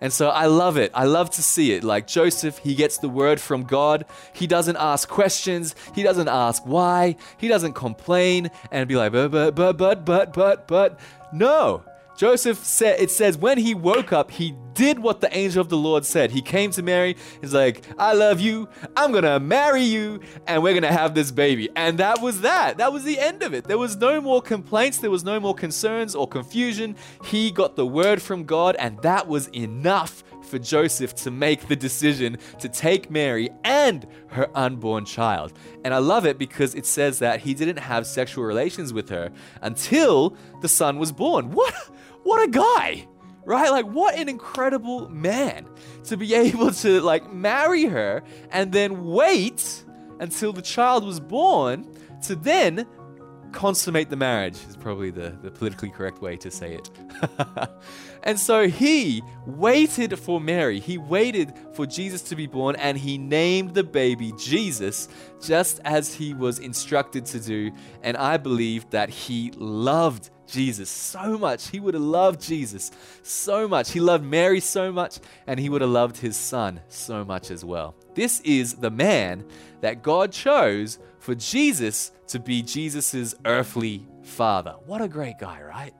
And 0.00 0.12
so 0.12 0.28
I 0.28 0.46
love 0.46 0.76
it. 0.76 0.90
I 0.94 1.04
love 1.04 1.30
to 1.30 1.42
see 1.42 1.72
it. 1.72 1.82
Like 1.82 2.06
Joseph, 2.06 2.58
he 2.58 2.74
gets 2.74 2.98
the 2.98 3.08
word 3.08 3.40
from 3.40 3.64
God. 3.64 4.04
He 4.32 4.46
doesn't 4.46 4.76
ask 4.76 5.08
questions. 5.08 5.74
He 5.94 6.02
doesn't 6.02 6.28
ask 6.28 6.62
why. 6.66 7.16
He 7.38 7.48
doesn't 7.48 7.72
complain 7.72 8.50
and 8.70 8.88
be 8.88 8.96
like, 8.96 9.12
but, 9.12 9.30
but, 9.30 9.54
but, 9.54 9.76
but, 9.76 10.04
but, 10.04 10.32
but, 10.32 10.68
but. 10.68 11.00
No. 11.32 11.82
Joseph 12.16 12.64
said, 12.64 13.00
it 13.00 13.10
says, 13.10 13.36
when 13.36 13.58
he 13.58 13.74
woke 13.74 14.12
up, 14.12 14.30
he 14.30 14.54
did 14.76 14.98
what 14.98 15.20
the 15.20 15.36
angel 15.36 15.60
of 15.60 15.68
the 15.68 15.76
Lord 15.76 16.04
said. 16.04 16.30
He 16.30 16.42
came 16.42 16.70
to 16.72 16.82
Mary. 16.82 17.16
He's 17.40 17.54
like, 17.54 17.82
I 17.98 18.12
love 18.12 18.40
you. 18.40 18.68
I'm 18.96 19.10
going 19.10 19.24
to 19.24 19.40
marry 19.40 19.82
you 19.82 20.20
and 20.46 20.62
we're 20.62 20.74
going 20.74 20.82
to 20.82 20.92
have 20.92 21.14
this 21.14 21.30
baby. 21.30 21.68
And 21.74 21.98
that 21.98 22.20
was 22.20 22.42
that. 22.42 22.76
That 22.76 22.92
was 22.92 23.04
the 23.04 23.18
end 23.18 23.42
of 23.42 23.54
it. 23.54 23.64
There 23.64 23.78
was 23.78 23.96
no 23.96 24.20
more 24.20 24.42
complaints. 24.42 24.98
There 24.98 25.10
was 25.10 25.24
no 25.24 25.40
more 25.40 25.54
concerns 25.54 26.14
or 26.14 26.28
confusion. 26.28 26.96
He 27.24 27.50
got 27.50 27.74
the 27.74 27.86
word 27.86 28.20
from 28.20 28.44
God 28.44 28.76
and 28.78 29.00
that 29.02 29.26
was 29.26 29.48
enough 29.48 30.22
for 30.42 30.58
Joseph 30.58 31.14
to 31.16 31.30
make 31.30 31.66
the 31.66 31.76
decision 31.76 32.38
to 32.60 32.68
take 32.68 33.10
Mary 33.10 33.50
and 33.64 34.06
her 34.28 34.48
unborn 34.54 35.04
child. 35.04 35.52
And 35.84 35.92
I 35.92 35.98
love 35.98 36.24
it 36.24 36.38
because 36.38 36.74
it 36.74 36.86
says 36.86 37.18
that 37.18 37.40
he 37.40 37.54
didn't 37.54 37.78
have 37.78 38.06
sexual 38.06 38.44
relations 38.44 38.92
with 38.92 39.08
her 39.08 39.32
until 39.62 40.36
the 40.60 40.68
son 40.68 40.98
was 40.98 41.12
born. 41.12 41.50
What? 41.56 41.74
What 42.26 42.42
a 42.42 42.50
guy, 42.50 43.06
right? 43.44 43.70
Like, 43.70 43.86
what 43.86 44.16
an 44.16 44.28
incredible 44.28 45.08
man 45.08 45.68
to 46.04 46.16
be 46.16 46.34
able 46.46 46.72
to 46.72 47.00
like 47.00 47.32
marry 47.32 47.84
her 47.84 48.22
and 48.50 48.72
then 48.72 49.04
wait 49.04 49.84
until 50.18 50.52
the 50.52 50.62
child 50.62 51.04
was 51.04 51.20
born 51.20 51.86
to 52.22 52.34
then 52.34 52.86
consummate 53.52 54.10
the 54.10 54.16
marriage 54.16 54.58
is 54.68 54.76
probably 54.76 55.10
the, 55.10 55.34
the 55.42 55.50
politically 55.50 55.88
correct 55.88 56.20
way 56.20 56.36
to 56.36 56.50
say 56.50 56.74
it. 56.74 56.90
and 58.22 58.38
so 58.38 58.68
he 58.68 59.22
waited 59.46 60.18
for 60.18 60.40
Mary. 60.40 60.80
He 60.80 60.98
waited 60.98 61.54
for 61.72 61.86
Jesus 61.86 62.22
to 62.22 62.36
be 62.36 62.46
born 62.46 62.76
and 62.76 62.98
he 62.98 63.16
named 63.18 63.74
the 63.74 63.84
baby 63.84 64.32
Jesus 64.38 65.08
just 65.40 65.80
as 65.84 66.12
he 66.12 66.34
was 66.34 66.58
instructed 66.58 67.24
to 67.26 67.40
do. 67.40 67.70
And 68.02 68.16
I 68.16 68.36
believe 68.36 68.90
that 68.90 69.08
he 69.08 69.52
loved 69.56 70.30
Jesus 70.46 70.88
so 70.88 71.38
much. 71.38 71.68
He 71.68 71.80
would 71.80 71.94
have 71.94 72.02
loved 72.02 72.40
Jesus 72.40 72.90
so 73.22 73.66
much. 73.68 73.92
He 73.92 74.00
loved 74.00 74.24
Mary 74.24 74.60
so 74.60 74.92
much, 74.92 75.18
and 75.46 75.58
he 75.58 75.68
would 75.68 75.80
have 75.80 75.90
loved 75.90 76.16
his 76.16 76.36
son 76.36 76.80
so 76.88 77.24
much 77.24 77.50
as 77.50 77.64
well. 77.64 77.94
This 78.14 78.40
is 78.40 78.74
the 78.74 78.90
man 78.90 79.44
that 79.80 80.02
God 80.02 80.32
chose 80.32 80.98
for 81.18 81.34
Jesus 81.34 82.12
to 82.28 82.38
be 82.38 82.62
Jesus' 82.62 83.34
earthly 83.44 84.06
father. 84.22 84.76
What 84.86 85.02
a 85.02 85.08
great 85.08 85.38
guy, 85.38 85.60
right? 85.62 85.94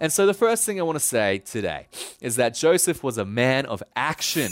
And 0.00 0.12
so, 0.12 0.26
the 0.26 0.34
first 0.34 0.66
thing 0.66 0.80
I 0.80 0.82
want 0.82 0.96
to 0.96 1.04
say 1.04 1.38
today 1.38 1.86
is 2.20 2.36
that 2.36 2.54
Joseph 2.54 3.02
was 3.02 3.18
a 3.18 3.24
man 3.24 3.66
of 3.66 3.82
action. 3.96 4.50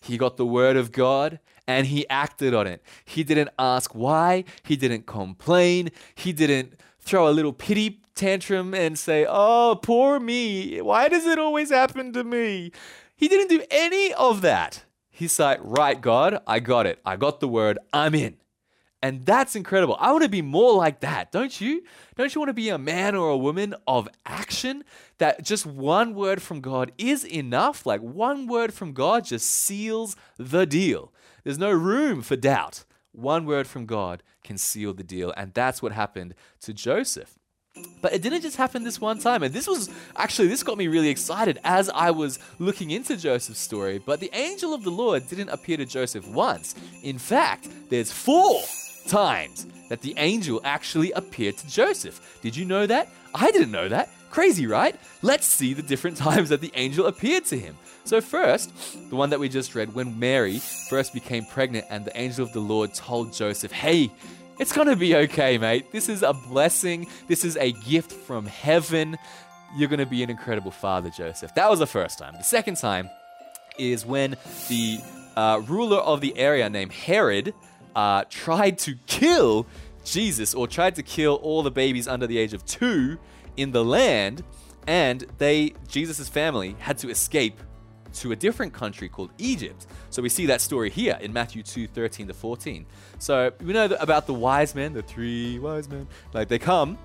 He 0.00 0.16
got 0.16 0.36
the 0.36 0.46
word 0.46 0.76
of 0.76 0.92
God 0.92 1.38
and 1.66 1.86
he 1.86 2.08
acted 2.08 2.54
on 2.54 2.66
it. 2.66 2.82
He 3.04 3.22
didn't 3.22 3.50
ask 3.58 3.94
why, 3.94 4.44
he 4.64 4.74
didn't 4.74 5.06
complain, 5.06 5.90
he 6.14 6.32
didn't 6.32 6.74
throw 7.00 7.28
a 7.28 7.30
little 7.30 7.52
pity 7.52 8.00
tantrum 8.18 8.74
and 8.74 8.98
say, 8.98 9.26
Oh, 9.28 9.78
poor 9.82 10.20
me. 10.20 10.80
Why 10.80 11.08
does 11.08 11.26
it 11.26 11.38
always 11.38 11.70
happen 11.70 12.12
to 12.12 12.24
me? 12.24 12.72
He 13.16 13.28
didn't 13.28 13.48
do 13.48 13.64
any 13.70 14.12
of 14.12 14.42
that. 14.42 14.84
He's 15.10 15.38
like, 15.38 15.60
Right, 15.62 16.00
God, 16.00 16.42
I 16.46 16.60
got 16.60 16.86
it. 16.86 16.98
I 17.04 17.16
got 17.16 17.40
the 17.40 17.48
word. 17.48 17.78
I'm 17.92 18.14
in. 18.14 18.36
And 19.00 19.24
that's 19.24 19.54
incredible. 19.54 19.96
I 20.00 20.10
want 20.10 20.24
to 20.24 20.28
be 20.28 20.42
more 20.42 20.74
like 20.74 21.00
that, 21.00 21.30
don't 21.30 21.60
you? 21.60 21.84
Don't 22.16 22.34
you 22.34 22.40
want 22.40 22.48
to 22.48 22.54
be 22.54 22.68
a 22.68 22.78
man 22.78 23.14
or 23.14 23.30
a 23.30 23.36
woman 23.36 23.74
of 23.86 24.08
action? 24.26 24.82
That 25.18 25.44
just 25.44 25.64
one 25.66 26.14
word 26.14 26.42
from 26.42 26.60
God 26.60 26.90
is 26.98 27.24
enough? 27.24 27.86
Like 27.86 28.00
one 28.00 28.48
word 28.48 28.74
from 28.74 28.92
God 28.92 29.24
just 29.24 29.48
seals 29.48 30.16
the 30.36 30.66
deal. 30.66 31.12
There's 31.44 31.58
no 31.58 31.70
room 31.70 32.22
for 32.22 32.34
doubt. 32.34 32.84
One 33.12 33.46
word 33.46 33.68
from 33.68 33.86
God 33.86 34.24
can 34.42 34.58
seal 34.58 34.94
the 34.94 35.04
deal. 35.04 35.32
And 35.36 35.54
that's 35.54 35.80
what 35.80 35.92
happened 35.92 36.34
to 36.60 36.74
Joseph. 36.74 37.38
But 38.00 38.12
it 38.12 38.22
didn't 38.22 38.42
just 38.42 38.56
happen 38.56 38.84
this 38.84 39.00
one 39.00 39.18
time. 39.18 39.42
And 39.42 39.52
this 39.52 39.66
was 39.66 39.90
actually, 40.16 40.48
this 40.48 40.62
got 40.62 40.78
me 40.78 40.88
really 40.88 41.08
excited 41.08 41.58
as 41.64 41.90
I 41.90 42.10
was 42.10 42.38
looking 42.58 42.90
into 42.90 43.16
Joseph's 43.16 43.58
story. 43.58 43.98
But 43.98 44.20
the 44.20 44.30
angel 44.32 44.72
of 44.72 44.84
the 44.84 44.90
Lord 44.90 45.28
didn't 45.28 45.48
appear 45.48 45.76
to 45.78 45.84
Joseph 45.84 46.26
once. 46.28 46.74
In 47.02 47.18
fact, 47.18 47.68
there's 47.90 48.12
four 48.12 48.60
times 49.08 49.66
that 49.88 50.02
the 50.02 50.14
angel 50.18 50.60
actually 50.64 51.12
appeared 51.12 51.56
to 51.58 51.66
Joseph. 51.66 52.38
Did 52.42 52.56
you 52.56 52.64
know 52.64 52.86
that? 52.86 53.08
I 53.34 53.50
didn't 53.50 53.72
know 53.72 53.88
that. 53.88 54.10
Crazy, 54.30 54.66
right? 54.66 54.94
Let's 55.22 55.46
see 55.46 55.74
the 55.74 55.82
different 55.82 56.16
times 56.28 56.50
that 56.50 56.60
the 56.60 56.72
angel 56.74 57.06
appeared 57.06 57.46
to 57.46 57.58
him. 57.58 57.76
So, 58.04 58.20
first, 58.20 58.72
the 59.10 59.16
one 59.16 59.30
that 59.30 59.40
we 59.40 59.50
just 59.50 59.74
read, 59.74 59.94
when 59.94 60.18
Mary 60.18 60.60
first 60.88 61.12
became 61.12 61.44
pregnant 61.44 61.86
and 61.90 62.04
the 62.04 62.18
angel 62.18 62.44
of 62.44 62.52
the 62.52 62.60
Lord 62.60 62.94
told 62.94 63.34
Joseph, 63.34 63.72
Hey, 63.72 64.10
it's 64.58 64.72
going 64.72 64.88
to 64.88 64.96
be 64.96 65.14
okay, 65.14 65.58
mate. 65.58 65.92
This 65.92 66.08
is 66.08 66.22
a 66.22 66.32
blessing. 66.32 67.06
This 67.28 67.44
is 67.44 67.56
a 67.56 67.72
gift 67.72 68.12
from 68.12 68.46
heaven. 68.46 69.16
You're 69.76 69.88
going 69.88 70.00
to 70.00 70.06
be 70.06 70.22
an 70.22 70.30
incredible 70.30 70.70
father, 70.70 71.10
Joseph. 71.10 71.54
That 71.54 71.70
was 71.70 71.78
the 71.78 71.86
first 71.86 72.18
time. 72.18 72.34
The 72.36 72.44
second 72.44 72.76
time 72.76 73.08
is 73.78 74.04
when 74.04 74.36
the 74.68 74.98
uh, 75.36 75.62
ruler 75.66 75.98
of 75.98 76.20
the 76.20 76.36
area 76.36 76.68
named 76.68 76.92
Herod 76.92 77.54
uh, 77.94 78.24
tried 78.28 78.78
to 78.78 78.96
kill 79.06 79.66
Jesus 80.04 80.54
or 80.54 80.66
tried 80.66 80.96
to 80.96 81.02
kill 81.02 81.34
all 81.36 81.62
the 81.62 81.70
babies 81.70 82.08
under 82.08 82.26
the 82.26 82.38
age 82.38 82.54
of 82.54 82.64
two 82.64 83.18
in 83.56 83.72
the 83.72 83.84
land, 83.84 84.42
and 84.86 85.26
they, 85.38 85.74
Jesus' 85.86 86.28
family, 86.28 86.76
had 86.78 86.98
to 86.98 87.10
escape 87.10 87.60
to 88.14 88.32
a 88.32 88.36
different 88.36 88.72
country 88.72 89.08
called 89.08 89.30
Egypt. 89.38 89.86
So 90.10 90.22
we 90.22 90.28
see 90.28 90.46
that 90.46 90.60
story 90.60 90.90
here 90.90 91.18
in 91.20 91.32
Matthew 91.32 91.62
2 91.62 91.86
13 91.88 92.28
to 92.28 92.34
14. 92.34 92.86
So 93.18 93.52
we 93.62 93.72
know 93.72 93.86
about 94.00 94.26
the 94.26 94.34
wise 94.34 94.74
men, 94.74 94.92
the 94.92 95.02
three 95.02 95.58
wise 95.58 95.88
men. 95.88 96.06
Like 96.32 96.48
they 96.48 96.58
come, 96.58 96.98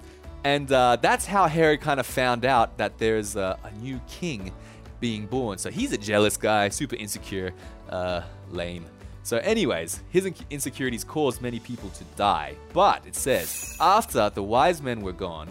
and 0.43 0.71
uh, 0.71 0.97
that's 1.01 1.25
how 1.25 1.47
Herod 1.47 1.81
kind 1.81 1.99
of 1.99 2.05
found 2.05 2.45
out 2.45 2.77
that 2.77 2.97
there's 2.97 3.35
a, 3.35 3.57
a, 3.63 3.71
new 3.81 3.99
king 4.07 4.51
being 4.99 5.25
born. 5.25 5.57
So 5.57 5.71
he's 5.71 5.93
a 5.93 5.97
jealous 5.97 6.35
guy, 6.35 6.69
super 6.69 6.95
insecure, 6.95 7.53
uh, 7.89 8.21
lame. 8.51 8.85
So, 9.25 9.37
anyways, 9.37 10.01
his 10.09 10.29
insecurities 10.49 11.05
caused 11.05 11.41
many 11.41 11.59
people 11.59 11.89
to 11.91 12.03
die. 12.17 12.55
But 12.73 13.07
it 13.07 13.15
says, 13.15 13.77
after 13.79 14.29
the 14.29 14.43
wise 14.43 14.81
men 14.81 14.99
were 14.99 15.13
gone, 15.13 15.47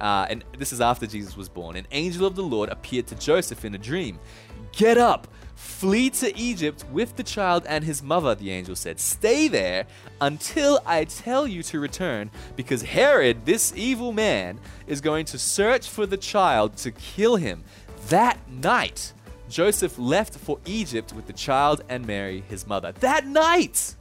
uh, 0.00 0.26
and 0.30 0.44
this 0.56 0.72
is 0.72 0.80
after 0.80 1.04
Jesus 1.04 1.36
was 1.36 1.48
born, 1.48 1.74
an 1.74 1.88
angel 1.90 2.26
of 2.26 2.36
the 2.36 2.44
Lord 2.44 2.68
appeared 2.68 3.08
to 3.08 3.16
Joseph 3.16 3.64
in 3.64 3.74
a 3.74 3.78
dream. 3.78 4.20
Get 4.78 4.96
up, 4.96 5.26
flee 5.56 6.08
to 6.10 6.38
Egypt 6.38 6.84
with 6.92 7.16
the 7.16 7.24
child 7.24 7.66
and 7.66 7.82
his 7.82 8.00
mother, 8.00 8.36
the 8.36 8.52
angel 8.52 8.76
said. 8.76 9.00
Stay 9.00 9.48
there 9.48 9.86
until 10.20 10.78
I 10.86 11.02
tell 11.02 11.48
you 11.48 11.64
to 11.64 11.80
return, 11.80 12.30
because 12.54 12.82
Herod, 12.82 13.44
this 13.44 13.72
evil 13.74 14.12
man, 14.12 14.60
is 14.86 15.00
going 15.00 15.26
to 15.26 15.38
search 15.38 15.88
for 15.88 16.06
the 16.06 16.16
child 16.16 16.76
to 16.76 16.92
kill 16.92 17.34
him. 17.34 17.64
That 18.06 18.38
night, 18.48 19.12
Joseph 19.48 19.98
left 19.98 20.36
for 20.36 20.60
Egypt 20.64 21.12
with 21.12 21.26
the 21.26 21.32
child 21.32 21.82
and 21.88 22.06
Mary, 22.06 22.44
his 22.48 22.64
mother. 22.64 22.92
That 23.00 23.26
night! 23.26 23.96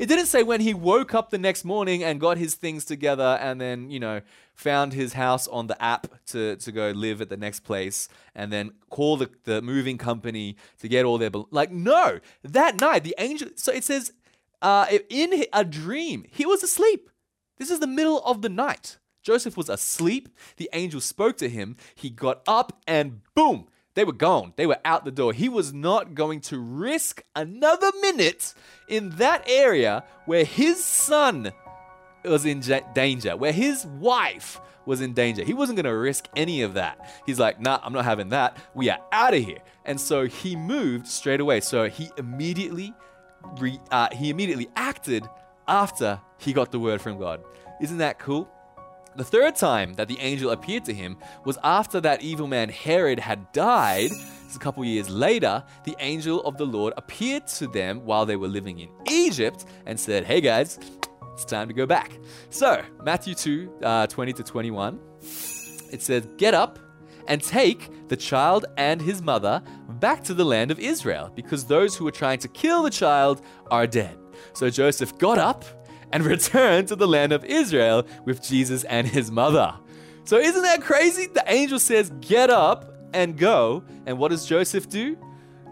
It 0.00 0.08
didn't 0.08 0.26
say 0.26 0.42
when 0.42 0.62
he 0.62 0.72
woke 0.72 1.12
up 1.12 1.28
the 1.28 1.36
next 1.36 1.62
morning 1.62 2.02
and 2.02 2.18
got 2.18 2.38
his 2.38 2.54
things 2.54 2.86
together 2.86 3.38
and 3.38 3.60
then, 3.60 3.90
you 3.90 4.00
know, 4.00 4.22
found 4.54 4.94
his 4.94 5.12
house 5.12 5.46
on 5.46 5.66
the 5.66 5.80
app 5.80 6.06
to, 6.28 6.56
to 6.56 6.72
go 6.72 6.90
live 6.92 7.20
at 7.20 7.28
the 7.28 7.36
next 7.36 7.60
place 7.60 8.08
and 8.34 8.50
then 8.50 8.70
call 8.88 9.18
the, 9.18 9.28
the 9.44 9.60
moving 9.60 9.98
company 9.98 10.56
to 10.78 10.88
get 10.88 11.04
all 11.04 11.18
their. 11.18 11.28
Like, 11.50 11.70
no! 11.70 12.18
That 12.42 12.80
night, 12.80 13.04
the 13.04 13.14
angel. 13.18 13.50
So 13.56 13.72
it 13.72 13.84
says, 13.84 14.14
uh, 14.62 14.86
in 15.10 15.44
a 15.52 15.66
dream, 15.66 16.24
he 16.30 16.46
was 16.46 16.62
asleep. 16.62 17.10
This 17.58 17.70
is 17.70 17.80
the 17.80 17.86
middle 17.86 18.24
of 18.24 18.40
the 18.40 18.48
night. 18.48 18.96
Joseph 19.22 19.54
was 19.54 19.68
asleep. 19.68 20.30
The 20.56 20.70
angel 20.72 21.02
spoke 21.02 21.36
to 21.36 21.48
him. 21.50 21.76
He 21.94 22.08
got 22.08 22.40
up 22.48 22.80
and 22.86 23.20
boom, 23.34 23.68
they 23.94 24.04
were 24.04 24.12
gone. 24.12 24.52
They 24.56 24.66
were 24.66 24.78
out 24.84 25.04
the 25.04 25.10
door. 25.10 25.32
He 25.32 25.48
was 25.48 25.72
not 25.72 26.14
going 26.14 26.40
to 26.42 26.58
risk 26.58 27.22
another 27.34 27.90
minute 28.00 28.54
in 28.88 29.10
that 29.16 29.44
area 29.48 30.04
where 30.26 30.44
his 30.44 30.82
son 30.84 31.52
was 32.24 32.46
in 32.46 32.60
danger, 32.94 33.36
where 33.36 33.52
his 33.52 33.86
wife 33.86 34.60
was 34.86 35.00
in 35.00 35.12
danger. 35.12 35.44
He 35.44 35.54
wasn't 35.54 35.76
going 35.76 35.84
to 35.84 35.96
risk 35.96 36.28
any 36.36 36.62
of 36.62 36.74
that. 36.74 37.10
He's 37.26 37.38
like, 37.38 37.60
nah, 37.60 37.80
I'm 37.82 37.92
not 37.92 38.04
having 38.04 38.30
that. 38.30 38.56
We 38.74 38.90
are 38.90 38.98
out 39.12 39.34
of 39.34 39.44
here. 39.44 39.58
And 39.84 40.00
so 40.00 40.26
he 40.26 40.56
moved 40.56 41.06
straight 41.06 41.40
away. 41.40 41.60
So 41.60 41.88
he 41.88 42.10
immediately, 42.16 42.94
re, 43.58 43.78
uh, 43.90 44.08
he 44.12 44.30
immediately 44.30 44.68
acted 44.76 45.28
after 45.66 46.20
he 46.38 46.52
got 46.52 46.72
the 46.72 46.78
word 46.78 47.00
from 47.00 47.18
God. 47.18 47.42
Isn't 47.80 47.98
that 47.98 48.18
cool? 48.18 48.50
The 49.16 49.24
third 49.24 49.56
time 49.56 49.94
that 49.94 50.06
the 50.06 50.18
angel 50.20 50.50
appeared 50.50 50.84
to 50.84 50.94
him 50.94 51.16
was 51.44 51.58
after 51.64 52.00
that 52.00 52.22
evil 52.22 52.46
man 52.46 52.68
Herod 52.68 53.18
had 53.18 53.50
died. 53.52 54.10
a 54.54 54.58
couple 54.58 54.84
years 54.84 55.08
later, 55.08 55.64
the 55.84 55.96
angel 55.98 56.42
of 56.44 56.56
the 56.56 56.66
Lord 56.66 56.94
appeared 56.96 57.46
to 57.48 57.66
them 57.66 58.04
while 58.04 58.24
they 58.24 58.36
were 58.36 58.48
living 58.48 58.78
in 58.78 58.88
Egypt 59.08 59.64
and 59.86 59.98
said, 59.98 60.24
Hey 60.24 60.40
guys, 60.40 60.78
it's 61.32 61.44
time 61.44 61.68
to 61.68 61.74
go 61.74 61.86
back. 61.86 62.12
So, 62.50 62.82
Matthew 63.02 63.34
2 63.34 63.72
uh, 63.82 64.06
20 64.06 64.32
to 64.34 64.42
21, 64.44 65.00
it 65.92 66.02
says, 66.02 66.26
Get 66.36 66.54
up 66.54 66.78
and 67.26 67.42
take 67.42 68.08
the 68.08 68.16
child 68.16 68.66
and 68.76 69.00
his 69.00 69.22
mother 69.22 69.62
back 70.00 70.22
to 70.24 70.34
the 70.34 70.44
land 70.44 70.70
of 70.70 70.78
Israel, 70.78 71.32
because 71.34 71.64
those 71.64 71.96
who 71.96 72.04
were 72.04 72.10
trying 72.10 72.38
to 72.40 72.48
kill 72.48 72.82
the 72.82 72.90
child 72.90 73.42
are 73.70 73.86
dead. 73.86 74.16
So 74.52 74.70
Joseph 74.70 75.18
got 75.18 75.38
up 75.38 75.64
and 76.12 76.24
return 76.24 76.86
to 76.86 76.96
the 76.96 77.06
land 77.06 77.32
of 77.32 77.44
Israel 77.44 78.06
with 78.24 78.42
Jesus 78.42 78.84
and 78.84 79.06
his 79.06 79.30
mother. 79.30 79.74
So, 80.24 80.38
isn't 80.38 80.62
that 80.62 80.82
crazy? 80.82 81.26
The 81.26 81.44
angel 81.46 81.78
says, 81.78 82.10
Get 82.20 82.50
up 82.50 82.94
and 83.12 83.36
go. 83.36 83.82
And 84.06 84.18
what 84.18 84.30
does 84.30 84.46
Joseph 84.46 84.88
do? 84.88 85.16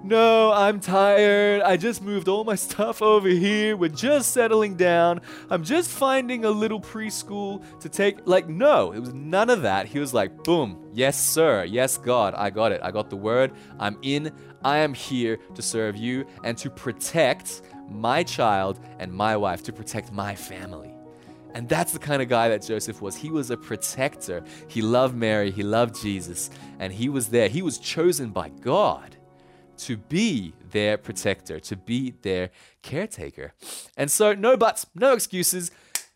No, 0.05 0.53
I'm 0.53 0.79
tired. 0.79 1.63
I 1.63 1.77
just 1.77 2.03
moved 2.03 2.29
all 2.29 2.45
my 2.45 2.55
stuff 2.67 3.03
over 3.03 3.29
here. 3.29 3.77
We're 3.77 3.89
just 3.89 4.33
settling 4.33 4.77
down. 4.77 5.21
I'm 5.51 5.65
just 5.65 5.91
finding 5.91 6.45
a 6.45 6.51
little 6.51 6.81
preschool 6.81 7.65
to 7.81 7.89
take. 7.89 8.21
Like, 8.25 8.49
no, 8.49 8.93
it 8.93 9.01
was 9.01 9.13
none 9.13 9.51
of 9.51 9.63
that. 9.63 9.87
He 9.87 9.99
was 9.99 10.15
like, 10.15 10.45
boom, 10.45 10.89
yes, 10.93 11.23
sir. 11.23 11.65
Yes, 11.65 11.99
God, 11.99 12.35
I 12.35 12.51
got 12.51 12.71
it. 12.71 12.81
I 12.83 12.93
got 12.93 13.11
the 13.11 13.17
word. 13.17 13.53
I'm 13.81 13.99
in. 14.03 14.33
I 14.65 14.79
am 14.79 14.95
here 14.95 15.39
to 15.55 15.63
serve 15.63 15.97
you 15.97 16.27
and 16.45 16.57
to 16.59 16.71
protect 16.71 17.63
my 17.89 18.23
child 18.23 18.79
and 18.99 19.13
my 19.13 19.37
wife, 19.37 19.63
to 19.65 19.73
protect 19.73 20.13
my 20.13 20.35
family. 20.35 20.95
And 21.55 21.69
that's 21.69 21.93
the 21.93 21.99
kind 21.99 22.21
of 22.23 22.29
guy 22.29 22.49
that 22.51 22.63
Joseph 22.63 23.01
was. 23.01 23.17
He 23.17 23.31
was 23.31 23.51
a 23.51 23.57
protector. 23.57 24.45
He 24.69 24.83
loved 24.83 25.17
Mary, 25.17 25.51
he 25.51 25.63
loved 25.63 26.01
Jesus, 26.01 26.51
and 26.79 26.93
he 26.93 27.09
was 27.09 27.29
there. 27.29 27.49
He 27.49 27.63
was 27.63 27.79
chosen 27.79 28.31
by 28.31 28.51
God 28.51 29.17
to 29.79 29.97
be 29.97 30.53
their 30.71 30.99
protector, 30.99 31.61
to 31.61 31.77
be 31.77 32.15
their 32.23 32.51
caretaker. 32.83 33.55
And 33.97 34.11
so, 34.11 34.35
no 34.35 34.57
buts, 34.57 34.87
no 34.95 35.13
excuses. 35.13 35.71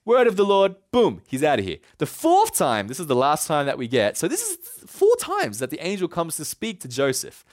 Word 0.04 0.26
of 0.26 0.36
the 0.36 0.44
Lord, 0.44 0.74
boom, 0.90 1.22
he's 1.28 1.44
out 1.44 1.60
of 1.60 1.64
here. 1.64 1.78
The 1.98 2.06
fourth 2.06 2.56
time, 2.56 2.88
this 2.88 2.98
is 2.98 3.06
the 3.06 3.14
last 3.14 3.46
time 3.46 3.66
that 3.66 3.78
we 3.78 3.86
get. 3.86 4.16
So, 4.16 4.26
this 4.26 4.42
is 4.42 4.58
four 4.86 5.14
times 5.16 5.60
that 5.60 5.70
the 5.70 5.80
angel 5.80 6.08
comes 6.08 6.36
to 6.36 6.44
speak 6.44 6.80
to 6.80 6.88
Joseph. 6.88 7.44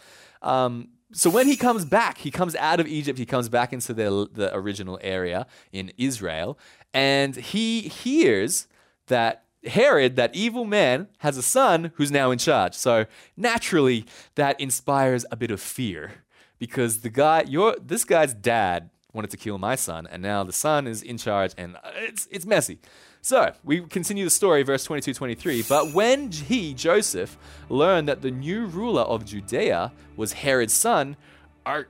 Um, 0.42 0.90
so 1.12 1.30
when 1.30 1.48
he 1.48 1.56
comes 1.56 1.86
back, 1.86 2.20
he 2.20 2.32
comes 2.32 2.56
out 2.56 2.80
of 2.80 2.88
Egypt, 2.88 3.18
he 3.18 3.26
comes 3.26 3.50
back 3.50 3.74
into 3.74 3.94
the, 3.94 4.28
the 4.32 4.56
original 4.56 5.00
area 5.02 5.48
in 5.72 5.92
Israel, 5.98 6.58
and 6.94 7.36
he 7.36 7.82
hears 7.82 8.68
that 9.08 9.46
Herod, 9.66 10.16
that 10.16 10.36
evil 10.36 10.66
man, 10.66 11.08
has 11.20 11.38
a 11.38 11.42
son 11.42 11.92
who's 11.96 12.12
now 12.12 12.32
in 12.32 12.38
charge. 12.38 12.76
So 12.76 13.06
naturally, 13.36 14.06
that 14.36 14.60
inspires 14.60 15.26
a 15.32 15.36
bit 15.36 15.52
of 15.52 15.60
fear 15.60 16.24
because 16.60 17.00
the 17.00 17.10
guy, 17.10 17.44
your 17.48 17.76
this 17.82 18.06
guy's 18.06 18.34
dad 18.34 18.90
wanted 19.12 19.32
to 19.32 19.38
kill 19.38 19.58
my 19.58 19.76
son, 19.76 20.08
and 20.10 20.22
now 20.22 20.44
the 20.44 20.54
son 20.54 20.88
is 20.88 21.02
in 21.02 21.18
charge, 21.18 21.54
and 21.58 21.76
it's 21.96 22.28
it's 22.32 22.46
messy. 22.46 22.80
So 23.22 23.54
we 23.64 23.82
continue 23.82 24.24
the 24.24 24.30
story, 24.30 24.64
verse 24.64 24.84
22 24.86 25.14
23. 25.14 25.64
But 25.68 25.94
when 25.94 26.32
he, 26.32 26.74
Joseph, 26.74 27.38
learned 27.68 28.08
that 28.08 28.22
the 28.22 28.32
new 28.32 28.66
ruler 28.66 29.02
of 29.02 29.26
Judea 29.26 29.92
was 30.16 30.34
Herod's 30.34 30.74
son, 30.74 31.18
Ar- 31.66 31.90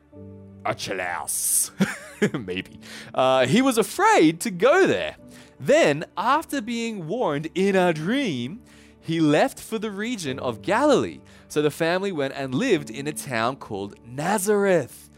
Archelaus, 0.65 1.71
maybe, 2.33 2.79
uh, 3.13 3.45
he 3.45 3.61
was 3.61 3.77
afraid 3.77 4.39
to 4.41 4.51
go 4.51 4.87
there. 4.87 5.15
Then, 5.59 6.05
after 6.17 6.61
being 6.61 7.07
warned 7.07 7.49
in 7.53 7.75
a 7.75 7.93
dream, 7.93 8.61
he 9.01 9.19
left 9.19 9.59
for 9.59 9.77
the 9.77 9.91
region 9.91 10.39
of 10.39 10.61
Galilee. 10.61 11.19
So 11.47 11.61
the 11.61 11.71
family 11.71 12.11
went 12.11 12.33
and 12.35 12.53
lived 12.53 12.89
in 12.89 13.07
a 13.07 13.11
town 13.11 13.57
called 13.57 13.95
Nazareth. 14.05 15.08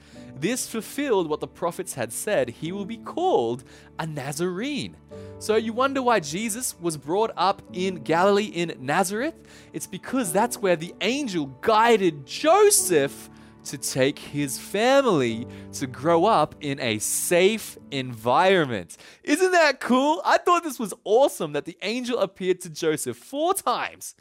This 0.42 0.68
fulfilled 0.68 1.30
what 1.30 1.40
the 1.40 1.48
prophets 1.48 1.94
had 1.94 2.12
said 2.12 2.50
he 2.50 2.72
will 2.72 2.86
be 2.86 2.98
called 2.98 3.64
a 4.00 4.08
Nazarene. 4.08 4.98
So 5.38 5.56
you 5.56 5.72
wonder 5.72 6.02
why 6.02 6.20
Jesus 6.20 6.76
was 6.82 6.98
brought 6.98 7.30
up 7.38 7.62
in 7.74 7.98
Galilee 7.98 8.46
in 8.46 8.74
Nazareth? 8.80 9.36
It's 9.72 9.86
because 9.86 10.34
that's 10.34 10.58
where 10.58 10.76
the 10.76 10.96
angel 11.02 11.46
guided 11.62 12.26
Joseph 12.26 13.30
to 13.66 13.78
take 13.78 14.18
his 14.18 14.58
family 14.58 15.46
to 15.74 15.86
grow 15.86 16.26
up 16.26 16.56
in 16.60 16.80
a 16.80 16.98
safe 16.98 17.78
environment. 17.92 18.98
Isn't 19.24 19.52
that 19.52 19.80
cool? 19.80 20.24
I 20.26 20.40
thought 20.40 20.64
this 20.64 20.80
was 20.80 20.96
awesome 21.04 21.54
that 21.54 21.66
the 21.66 21.78
angel 21.84 22.18
appeared 22.18 22.62
to 22.62 22.70
Joseph 22.72 23.16
four 23.16 23.54
times, 23.54 24.16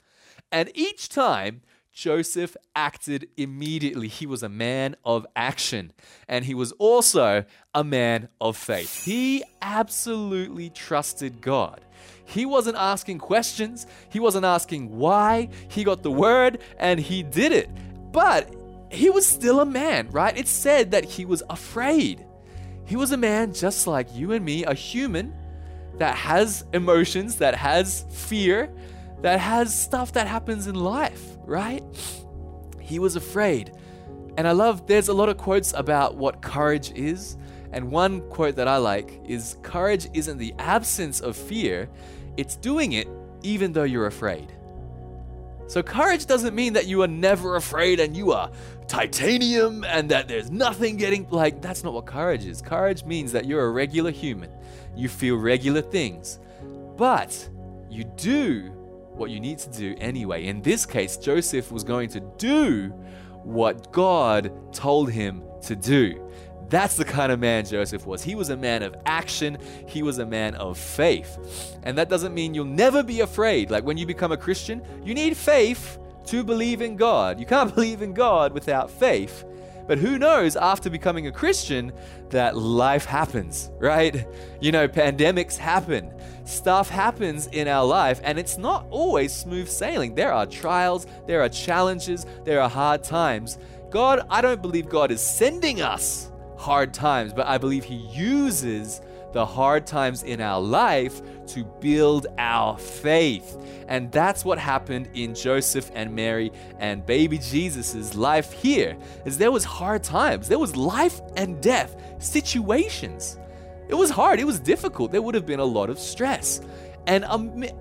and 0.52 0.70
each 0.74 1.08
time, 1.08 1.62
Joseph 1.92 2.56
acted 2.74 3.28
immediately. 3.36 4.08
He 4.08 4.26
was 4.26 4.42
a 4.42 4.48
man 4.48 4.96
of 5.04 5.26
action, 5.34 5.92
and 6.28 6.44
he 6.44 6.54
was 6.54 6.72
also 6.72 7.44
a 7.74 7.84
man 7.84 8.28
of 8.40 8.56
faith. 8.56 9.04
He 9.04 9.42
absolutely 9.60 10.70
trusted 10.70 11.40
God. 11.40 11.80
He 12.24 12.46
wasn't 12.46 12.76
asking 12.76 13.18
questions, 13.18 13.86
he 14.08 14.20
wasn't 14.20 14.44
asking 14.44 14.96
why. 14.96 15.48
He 15.68 15.82
got 15.82 16.02
the 16.02 16.12
word 16.12 16.60
and 16.78 17.00
he 17.00 17.24
did 17.24 17.50
it. 17.50 17.68
But 18.12 18.54
he 18.90 19.10
was 19.10 19.26
still 19.26 19.60
a 19.60 19.66
man, 19.66 20.08
right? 20.10 20.36
It 20.36 20.46
said 20.46 20.92
that 20.92 21.04
he 21.04 21.24
was 21.24 21.42
afraid. 21.50 22.24
He 22.84 22.96
was 22.96 23.12
a 23.12 23.16
man 23.16 23.52
just 23.52 23.86
like 23.86 24.14
you 24.14 24.32
and 24.32 24.44
me, 24.44 24.64
a 24.64 24.74
human 24.74 25.34
that 25.98 26.16
has 26.16 26.64
emotions, 26.72 27.36
that 27.36 27.54
has 27.54 28.04
fear, 28.10 28.72
that 29.22 29.38
has 29.38 29.74
stuff 29.78 30.12
that 30.12 30.26
happens 30.26 30.66
in 30.66 30.74
life, 30.74 31.36
right? 31.50 31.82
He 32.80 32.98
was 32.98 33.16
afraid. 33.16 33.72
And 34.38 34.46
I 34.46 34.52
love, 34.52 34.86
there's 34.86 35.08
a 35.08 35.12
lot 35.12 35.28
of 35.28 35.36
quotes 35.36 35.72
about 35.74 36.16
what 36.16 36.40
courage 36.40 36.92
is. 36.92 37.36
And 37.72 37.90
one 37.90 38.22
quote 38.30 38.56
that 38.56 38.68
I 38.68 38.76
like 38.78 39.20
is 39.26 39.56
courage 39.62 40.08
isn't 40.14 40.38
the 40.38 40.54
absence 40.58 41.20
of 41.20 41.36
fear, 41.36 41.90
it's 42.36 42.56
doing 42.56 42.92
it 42.92 43.08
even 43.42 43.72
though 43.72 43.84
you're 43.84 44.06
afraid. 44.06 44.52
So, 45.66 45.84
courage 45.84 46.26
doesn't 46.26 46.54
mean 46.54 46.72
that 46.72 46.88
you 46.88 47.02
are 47.02 47.08
never 47.08 47.54
afraid 47.54 48.00
and 48.00 48.16
you 48.16 48.32
are 48.32 48.50
titanium 48.88 49.84
and 49.84 50.10
that 50.10 50.26
there's 50.26 50.50
nothing 50.50 50.96
getting 50.96 51.28
like 51.30 51.62
that's 51.62 51.84
not 51.84 51.92
what 51.92 52.06
courage 52.06 52.44
is. 52.44 52.60
Courage 52.60 53.04
means 53.04 53.30
that 53.32 53.44
you're 53.44 53.64
a 53.64 53.70
regular 53.70 54.10
human. 54.10 54.50
You 54.96 55.08
feel 55.08 55.36
regular 55.36 55.80
things. 55.80 56.40
But 56.96 57.48
you 57.88 58.02
do 58.02 58.79
what 59.20 59.30
you 59.30 59.38
need 59.38 59.58
to 59.58 59.70
do 59.70 59.94
anyway. 59.98 60.46
In 60.46 60.62
this 60.62 60.86
case, 60.86 61.16
Joseph 61.16 61.70
was 61.70 61.84
going 61.84 62.08
to 62.10 62.20
do 62.38 62.88
what 63.44 63.92
God 63.92 64.52
told 64.72 65.10
him 65.10 65.42
to 65.62 65.76
do. 65.76 66.26
That's 66.70 66.96
the 66.96 67.04
kind 67.04 67.30
of 67.30 67.40
man 67.40 67.66
Joseph 67.66 68.06
was. 68.06 68.22
He 68.22 68.34
was 68.34 68.48
a 68.50 68.56
man 68.56 68.82
of 68.82 68.94
action, 69.04 69.58
he 69.86 70.02
was 70.02 70.18
a 70.18 70.26
man 70.26 70.54
of 70.54 70.78
faith. 70.78 71.78
And 71.82 71.98
that 71.98 72.08
doesn't 72.08 72.32
mean 72.32 72.54
you'll 72.54 72.64
never 72.64 73.02
be 73.02 73.20
afraid. 73.20 73.70
Like 73.70 73.84
when 73.84 73.98
you 73.98 74.06
become 74.06 74.32
a 74.32 74.36
Christian, 74.36 74.82
you 75.04 75.14
need 75.14 75.36
faith 75.36 75.98
to 76.26 76.44
believe 76.44 76.80
in 76.80 76.96
God. 76.96 77.38
You 77.40 77.46
can't 77.46 77.74
believe 77.74 78.02
in 78.02 78.14
God 78.14 78.52
without 78.52 78.90
faith. 78.90 79.44
But 79.90 79.98
who 79.98 80.20
knows, 80.20 80.54
after 80.54 80.88
becoming 80.88 81.26
a 81.26 81.32
Christian, 81.32 81.90
that 82.28 82.56
life 82.56 83.04
happens, 83.04 83.72
right? 83.80 84.24
You 84.60 84.70
know, 84.70 84.86
pandemics 84.86 85.56
happen, 85.56 86.12
stuff 86.44 86.88
happens 86.88 87.48
in 87.48 87.66
our 87.66 87.84
life, 87.84 88.20
and 88.22 88.38
it's 88.38 88.56
not 88.56 88.86
always 88.90 89.32
smooth 89.32 89.68
sailing. 89.68 90.14
There 90.14 90.32
are 90.32 90.46
trials, 90.46 91.08
there 91.26 91.42
are 91.42 91.48
challenges, 91.48 92.24
there 92.44 92.60
are 92.60 92.70
hard 92.70 93.02
times. 93.02 93.58
God, 93.90 94.24
I 94.30 94.40
don't 94.40 94.62
believe 94.62 94.88
God 94.88 95.10
is 95.10 95.20
sending 95.20 95.82
us 95.82 96.30
hard 96.56 96.94
times, 96.94 97.32
but 97.32 97.48
I 97.48 97.58
believe 97.58 97.82
He 97.82 97.96
uses 97.96 99.00
the 99.32 99.46
hard 99.46 99.86
times 99.86 100.22
in 100.22 100.40
our 100.40 100.60
life 100.60 101.22
to 101.48 101.64
build 101.80 102.26
our 102.38 102.76
faith. 102.78 103.56
And 103.88 104.10
that's 104.12 104.44
what 104.44 104.58
happened 104.58 105.08
in 105.14 105.34
Joseph 105.34 105.90
and 105.94 106.14
Mary 106.14 106.52
and 106.78 107.04
baby 107.04 107.38
Jesus's 107.38 108.14
life 108.14 108.52
here. 108.52 108.96
Is 109.24 109.38
there 109.38 109.50
was 109.50 109.64
hard 109.64 110.02
times. 110.02 110.48
There 110.48 110.58
was 110.58 110.76
life 110.76 111.20
and 111.36 111.60
death 111.62 111.96
situations. 112.18 113.38
It 113.88 113.94
was 113.94 114.10
hard, 114.10 114.38
it 114.38 114.46
was 114.46 114.60
difficult. 114.60 115.10
There 115.10 115.22
would 115.22 115.34
have 115.34 115.46
been 115.46 115.60
a 115.60 115.64
lot 115.64 115.90
of 115.90 115.98
stress. 115.98 116.60
And 117.06 117.24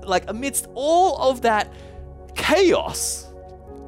like 0.03 0.23
amidst 0.27 0.67
all 0.73 1.17
of 1.29 1.41
that 1.41 1.71
chaos, 2.35 3.27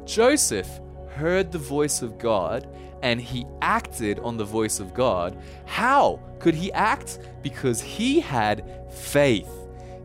Joseph 0.06 0.70
heard 1.10 1.52
the 1.52 1.58
voice 1.58 2.02
of 2.02 2.20
God 2.20 2.68
and 3.02 3.20
he 3.20 3.46
acted 3.62 4.20
on 4.20 4.38
the 4.38 4.46
voice 4.46 4.80
of 4.80 4.94
God. 4.94 5.38
How 5.66 6.20
could 6.40 6.56
he 6.56 6.72
act? 6.74 7.20
Because 7.42 7.82
he 7.82 8.20
had 8.20 8.66
faith. 8.92 9.50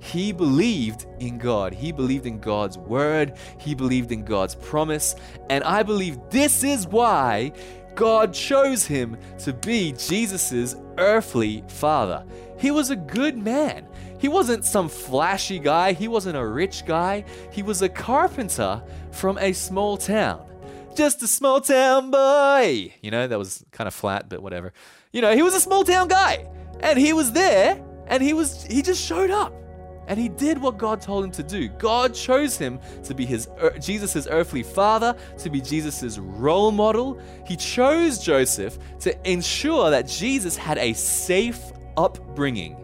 He 0.01 0.33
believed 0.33 1.07
in 1.19 1.39
God. 1.39 1.75
He 1.75 1.91
believed 1.91 2.27
in 2.27 2.39
God's 2.39 2.79
word. 2.79 3.37
He 3.59 3.75
believed 3.75 4.13
in 4.13 4.25
God's 4.25 4.55
promise. 4.55 5.17
And 5.51 5.65
I 5.65 5.83
believe 5.83 6.19
this 6.31 6.63
is 6.63 6.87
why 6.87 7.53
God 7.97 8.33
chose 8.33 8.87
him 8.87 9.17
to 9.39 9.53
be 9.53 9.93
Jesus' 9.93 10.77
earthly 10.99 11.65
father. 11.67 12.25
He 12.59 12.71
was 12.71 12.91
a 12.91 12.97
good 12.97 13.37
man. 13.37 13.87
He 14.19 14.29
wasn't 14.29 14.65
some 14.65 14.89
flashy 14.89 15.59
guy. 15.59 15.93
He 15.93 16.09
wasn't 16.09 16.37
a 16.37 16.47
rich 16.47 16.87
guy. 16.87 17.25
He 17.51 17.63
was 17.63 17.83
a 17.83 17.89
carpenter 17.89 18.83
from 19.11 19.39
a 19.39 19.53
small 19.53 19.97
town 19.97 20.46
just 20.97 21.23
a 21.23 21.29
small 21.29 21.61
town 21.61 22.11
boy. 22.11 22.95
You 23.01 23.11
know, 23.11 23.29
that 23.29 23.39
was 23.39 23.65
kind 23.71 23.87
of 23.87 23.95
flat, 23.95 24.29
but 24.29 24.43
whatever. 24.43 24.73
You 25.13 25.23
know, 25.23 25.35
he 25.35 25.43
was 25.43 25.55
a 25.55 25.61
small 25.61 25.85
town 25.85 26.09
guy. 26.09 26.49
And 26.81 26.99
he 26.99 27.13
was 27.13 27.33
there 27.33 27.83
and 28.09 28.23
he 28.23 28.33
was 28.33 28.65
he 28.65 28.83
just 28.83 29.05
showed 29.05 29.31
up. 29.31 29.55
And 30.09 30.21
he 30.21 30.29
did 30.29 30.59
what 30.59 30.79
God 30.79 31.01
told 31.01 31.25
him 31.25 31.33
to 31.33 31.43
do. 31.43 31.69
God 31.69 32.15
chose 32.15 32.57
him 32.57 32.79
to 33.05 33.15
be 33.15 33.27
his 33.27 33.49
er, 33.61 33.77
Jesus' 33.81 34.29
earthly 34.31 34.63
father, 34.63 35.17
to 35.39 35.51
be 35.51 35.61
Jesus' 35.61 36.19
role 36.19 36.71
model. 36.71 37.21
He 37.45 37.57
chose 37.57 38.19
Joseph 38.19 38.79
to 39.01 39.31
ensure 39.31 39.91
that 39.91 40.07
Jesus 40.07 40.57
had 40.57 40.79
a 40.79 40.93
safe 40.93 41.61
upbringing. 41.97 42.77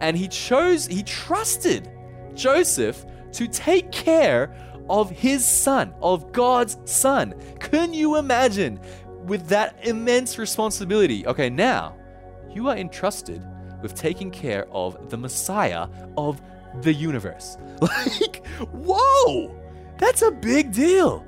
And 0.00 0.16
he 0.16 0.26
chose, 0.28 0.86
he 0.86 1.04
trusted 1.04 1.88
Joseph 2.34 3.06
to 3.32 3.46
take 3.46 3.92
care 3.92 4.54
of 4.88 5.10
his 5.10 5.44
son, 5.44 5.94
of 6.00 6.32
God's 6.32 6.78
son. 6.84 7.34
Can 7.60 7.92
you 7.92 8.16
imagine 8.16 8.80
with 9.24 9.48
that 9.48 9.78
immense 9.82 10.38
responsibility? 10.38 11.26
Okay, 11.26 11.50
now 11.50 11.96
you 12.50 12.68
are 12.68 12.76
entrusted 12.76 13.42
with 13.82 13.94
taking 13.94 14.30
care 14.30 14.66
of 14.70 15.10
the 15.10 15.16
Messiah 15.16 15.88
of 16.16 16.40
the 16.82 16.92
universe. 16.92 17.58
Like, 17.80 18.46
whoa, 18.72 19.54
that's 19.98 20.22
a 20.22 20.30
big 20.30 20.72
deal. 20.72 21.24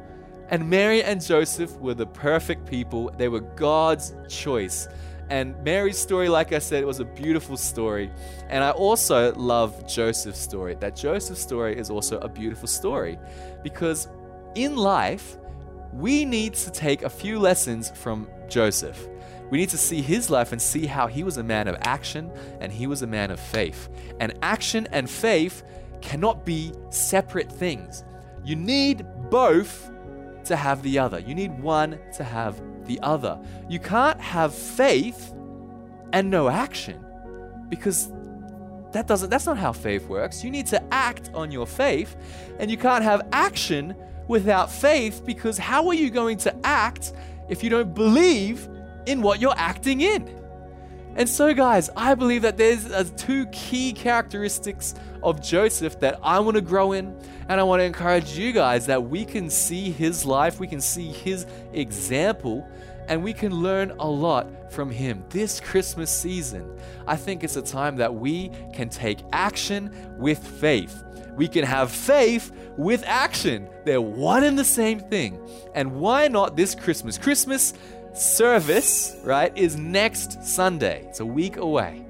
And 0.51 0.69
Mary 0.69 1.03
and 1.03 1.23
Joseph 1.23 1.77
were 1.77 1.95
the 1.95 2.07
perfect 2.07 2.65
people, 2.65 3.13
they 3.19 3.29
were 3.29 3.41
God's 3.41 4.15
choice. 4.29 4.89
And 5.31 5.63
Mary's 5.63 5.99
story, 5.99 6.29
like 6.29 6.53
I 6.53 6.59
said, 6.59 6.85
was 6.85 7.01
a 7.01 7.05
beautiful 7.05 7.57
story. 7.57 8.11
And 8.49 8.65
I 8.65 8.71
also 8.71 9.35
love 9.35 9.87
Joseph's 9.87 10.41
story. 10.41 10.75
That 10.77 10.97
Joseph's 10.97 11.41
story 11.41 11.79
is 11.79 11.91
also 11.91 12.19
a 12.21 12.29
beautiful 12.29 12.69
story 12.69 13.19
because 13.63 14.09
in 14.55 14.77
life, 14.77 15.37
we 15.93 16.25
need 16.25 16.55
to 16.55 16.71
take 16.71 17.03
a 17.03 17.11
few 17.11 17.39
lessons 17.39 17.91
from 17.91 18.29
Joseph. 18.49 19.09
We 19.51 19.59
need 19.59 19.71
to 19.71 19.79
see 19.79 20.03
his 20.03 20.31
life 20.31 20.53
and 20.53 20.61
see 20.61 20.87
how 20.87 21.07
he 21.07 21.23
was 21.23 21.39
a 21.39 21.43
man 21.43 21.69
of 21.69 21.77
action 21.81 22.31
and 22.61 22.73
he 22.73 22.87
was 22.87 23.03
a 23.03 23.07
man 23.07 23.31
of 23.31 23.41
faith. 23.41 23.89
And 24.21 24.39
action 24.43 24.87
and 24.93 25.09
faith 25.09 25.63
cannot 26.01 26.45
be 26.45 26.73
separate 26.91 27.51
things. 27.51 28.05
You 28.45 28.57
need 28.57 29.07
both 29.31 29.91
to 30.45 30.57
have 30.57 30.83
the 30.83 30.99
other. 30.99 31.19
You 31.19 31.35
need 31.35 31.59
one 31.61 31.99
to 32.15 32.25
have 32.25 32.61
the 32.89 32.99
other. 33.03 33.39
You 33.69 33.79
can't 33.79 34.21
have 34.21 34.53
faith 34.53 35.33
and 36.13 36.31
no 36.31 36.49
action 36.49 37.05
because 37.69 38.11
that 38.93 39.07
doesn't 39.07 39.31
that's 39.31 39.47
not 39.47 39.59
how 39.59 39.73
faith 39.73 40.09
works. 40.09 40.43
You 40.43 40.51
need 40.51 40.67
to 40.69 40.83
act 40.93 41.31
on 41.35 41.51
your 41.53 41.67
faith, 41.67 42.17
and 42.59 42.71
you 42.71 42.77
can't 42.77 43.05
have 43.05 43.29
action 43.33 43.95
without 44.27 44.71
faith 44.71 45.23
because 45.25 45.59
how 45.59 45.87
are 45.89 45.95
you 45.95 46.11
going 46.11 46.39
to 46.39 46.67
act 46.67 47.13
if 47.49 47.63
you 47.63 47.71
don't 47.71 47.95
believe 47.95 48.69
in 49.07 49.23
what 49.23 49.41
you're 49.41 49.57
acting 49.57 50.01
in? 50.01 50.39
And 51.17 51.29
so, 51.29 51.53
guys, 51.53 51.91
I 51.97 52.15
believe 52.15 52.43
that 52.43 52.57
there's 52.57 52.87
uh, 52.87 53.05
two 53.17 53.47
key 53.47 53.93
characteristics 53.93 54.95
of 55.23 55.43
Joseph 55.43 55.99
that 55.99 56.21
I 56.23 56.39
want 56.39 56.55
to 56.55 56.61
grow 56.61 56.93
in, 56.93 57.19
and 57.49 57.61
I 57.61 57.65
want 57.65 57.81
to 57.81 57.85
encourage 57.85 58.39
you 58.39 58.53
guys 58.53 58.87
that 58.87 59.03
we 59.03 59.25
can 59.25 59.51
see 59.51 59.91
his 59.91 60.25
life, 60.25 60.61
we 60.61 60.69
can 60.69 60.81
see 60.81 61.09
his 61.09 61.45
example, 61.73 62.69
and 63.09 63.25
we 63.25 63.33
can 63.33 63.53
learn 63.53 63.93
a 63.99 64.09
lot 64.09 64.73
from 64.73 64.91
him. 64.91 65.25
This 65.31 65.61
Christmas 65.61 66.11
season, 66.11 66.79
I 67.07 67.17
think 67.17 67.43
it's 67.43 67.57
a 67.57 67.63
time 67.63 67.97
that 67.97 68.15
we 68.15 68.51
can 68.73 68.89
take 68.89 69.19
action 69.33 69.91
with 70.19 70.39
faith. 70.39 71.05
We 71.35 71.49
can 71.49 71.65
have 71.65 71.91
faith 71.91 72.53
with 72.77 73.03
action. 73.07 73.69
They're 73.85 74.01
one 74.01 74.45
and 74.45 74.59
the 74.59 74.65
same 74.65 75.01
thing. 75.01 75.41
And 75.75 75.97
why 75.97 76.29
not 76.29 76.57
this 76.57 76.75
Christmas? 76.75 77.17
Christmas 77.17 77.75
service, 78.13 79.17
right, 79.23 79.57
is 79.57 79.77
next 79.77 80.43
Sunday. 80.45 81.05
It's 81.09 81.21
a 81.21 81.27
week 81.27 81.57
away. 81.57 82.05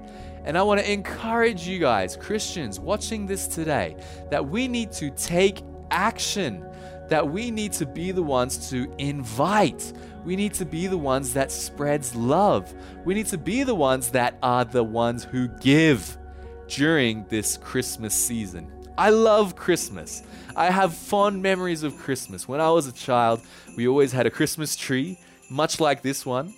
And 0.45 0.57
I 0.57 0.63
want 0.63 0.81
to 0.81 0.91
encourage 0.91 1.69
you 1.69 1.79
guys, 1.79 2.17
Christians 2.17 2.81
watching 2.81 3.27
this 3.27 3.47
today, 3.47 3.97
that 4.31 4.49
we 4.49 4.67
need 4.67 4.93
to 4.93 5.11
take 5.11 5.61
action, 5.91 6.65
that 7.09 7.29
we 7.29 7.51
need 7.51 7.73
to 7.75 7.87
be 7.87 8.13
the 8.13 8.23
ones 8.23 8.71
to 8.71 8.91
invite. 8.97 9.93
We 10.29 10.37
need 10.37 10.53
to 10.55 10.67
be 10.67 10.89
the 10.89 10.99
ones 10.99 11.33
that 11.33 11.51
spreads 11.51 12.15
love. 12.15 12.75
We 13.07 13.15
need 13.15 13.29
to 13.29 13.39
be 13.39 13.63
the 13.63 13.75
ones 13.75 14.11
that 14.11 14.37
are 14.43 14.63
the 14.63 14.85
ones 14.85 15.25
who 15.25 15.49
give 15.49 16.19
during 16.67 17.25
this 17.31 17.57
Christmas 17.57 18.13
season. 18.13 18.71
I 18.99 19.09
love 19.09 19.57
Christmas. 19.57 20.23
I 20.55 20.67
have 20.67 20.93
fond 20.93 21.41
memories 21.43 21.83
of 21.83 21.97
Christmas. 21.97 22.47
When 22.47 22.61
I 22.61 22.71
was 22.71 22.87
a 22.87 22.93
child, 22.93 23.41
we 23.75 23.89
always 23.89 24.13
had 24.13 24.27
a 24.27 24.31
Christmas 24.31 24.77
tree, 24.77 25.19
much 25.49 25.81
like 25.81 26.03
this 26.03 26.27
one, 26.27 26.53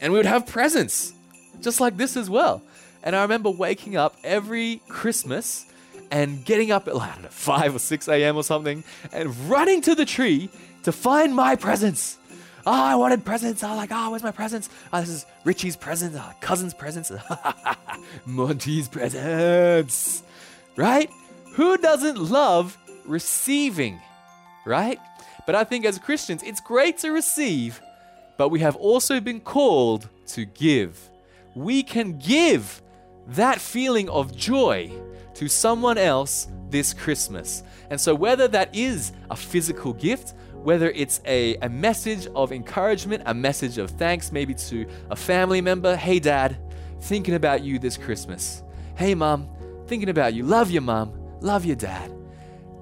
and 0.00 0.12
we 0.12 0.20
would 0.20 0.26
have 0.26 0.46
presents, 0.46 1.12
just 1.60 1.80
like 1.80 1.96
this 1.96 2.16
as 2.16 2.30
well. 2.30 2.62
And 3.02 3.16
I 3.16 3.22
remember 3.22 3.50
waking 3.50 3.96
up 3.96 4.14
every 4.22 4.80
Christmas 4.86 5.66
and 6.12 6.44
getting 6.44 6.70
up 6.70 6.86
at 6.86 6.94
like, 6.96 7.20
know, 7.20 7.28
5 7.30 7.74
or 7.74 7.78
6 7.80 8.06
a.m. 8.06 8.36
or 8.36 8.44
something 8.44 8.84
and 9.12 9.34
running 9.50 9.80
to 9.80 9.96
the 9.96 10.04
tree 10.04 10.50
to 10.84 10.92
find 10.92 11.34
my 11.34 11.56
presents. 11.56 12.18
Oh, 12.64 12.72
I 12.72 12.94
wanted 12.94 13.24
presents. 13.24 13.62
I 13.62 13.70
was 13.70 13.78
like, 13.78 13.90
oh, 13.92 14.10
where's 14.10 14.22
my 14.22 14.30
presents? 14.30 14.68
Oh, 14.92 15.00
this 15.00 15.08
is 15.08 15.26
Richie's 15.44 15.76
presents, 15.76 16.16
oh, 16.18 16.32
cousin's 16.40 16.74
presents, 16.74 17.10
Monty's 18.26 18.88
presents. 18.88 20.22
Right? 20.76 21.10
Who 21.54 21.76
doesn't 21.76 22.18
love 22.18 22.78
receiving? 23.04 24.00
Right? 24.64 24.98
But 25.44 25.54
I 25.54 25.64
think 25.64 25.84
as 25.84 25.98
Christians, 25.98 26.42
it's 26.42 26.60
great 26.60 26.98
to 26.98 27.10
receive, 27.10 27.80
but 28.36 28.50
we 28.50 28.60
have 28.60 28.76
also 28.76 29.20
been 29.20 29.40
called 29.40 30.08
to 30.28 30.44
give. 30.44 31.10
We 31.54 31.82
can 31.82 32.18
give 32.18 32.80
that 33.28 33.60
feeling 33.60 34.08
of 34.08 34.36
joy 34.36 34.92
to 35.34 35.48
someone 35.48 35.98
else 35.98 36.46
this 36.70 36.92
Christmas. 36.92 37.62
And 37.90 38.00
so, 38.00 38.14
whether 38.14 38.48
that 38.48 38.74
is 38.74 39.12
a 39.30 39.36
physical 39.36 39.92
gift, 39.92 40.34
whether 40.62 40.90
it's 40.90 41.20
a, 41.26 41.56
a 41.56 41.68
message 41.68 42.26
of 42.34 42.52
encouragement, 42.52 43.22
a 43.26 43.34
message 43.34 43.78
of 43.78 43.90
thanks, 43.90 44.32
maybe 44.32 44.54
to 44.54 44.86
a 45.10 45.16
family 45.16 45.60
member, 45.60 45.96
hey, 45.96 46.18
dad, 46.18 46.56
thinking 47.00 47.34
about 47.34 47.62
you 47.62 47.78
this 47.78 47.96
Christmas. 47.96 48.62
Hey, 48.96 49.14
mom, 49.14 49.48
thinking 49.86 50.08
about 50.08 50.34
you. 50.34 50.44
Love 50.44 50.70
your 50.70 50.82
mom, 50.82 51.12
love 51.40 51.64
your 51.64 51.76
dad. 51.76 52.12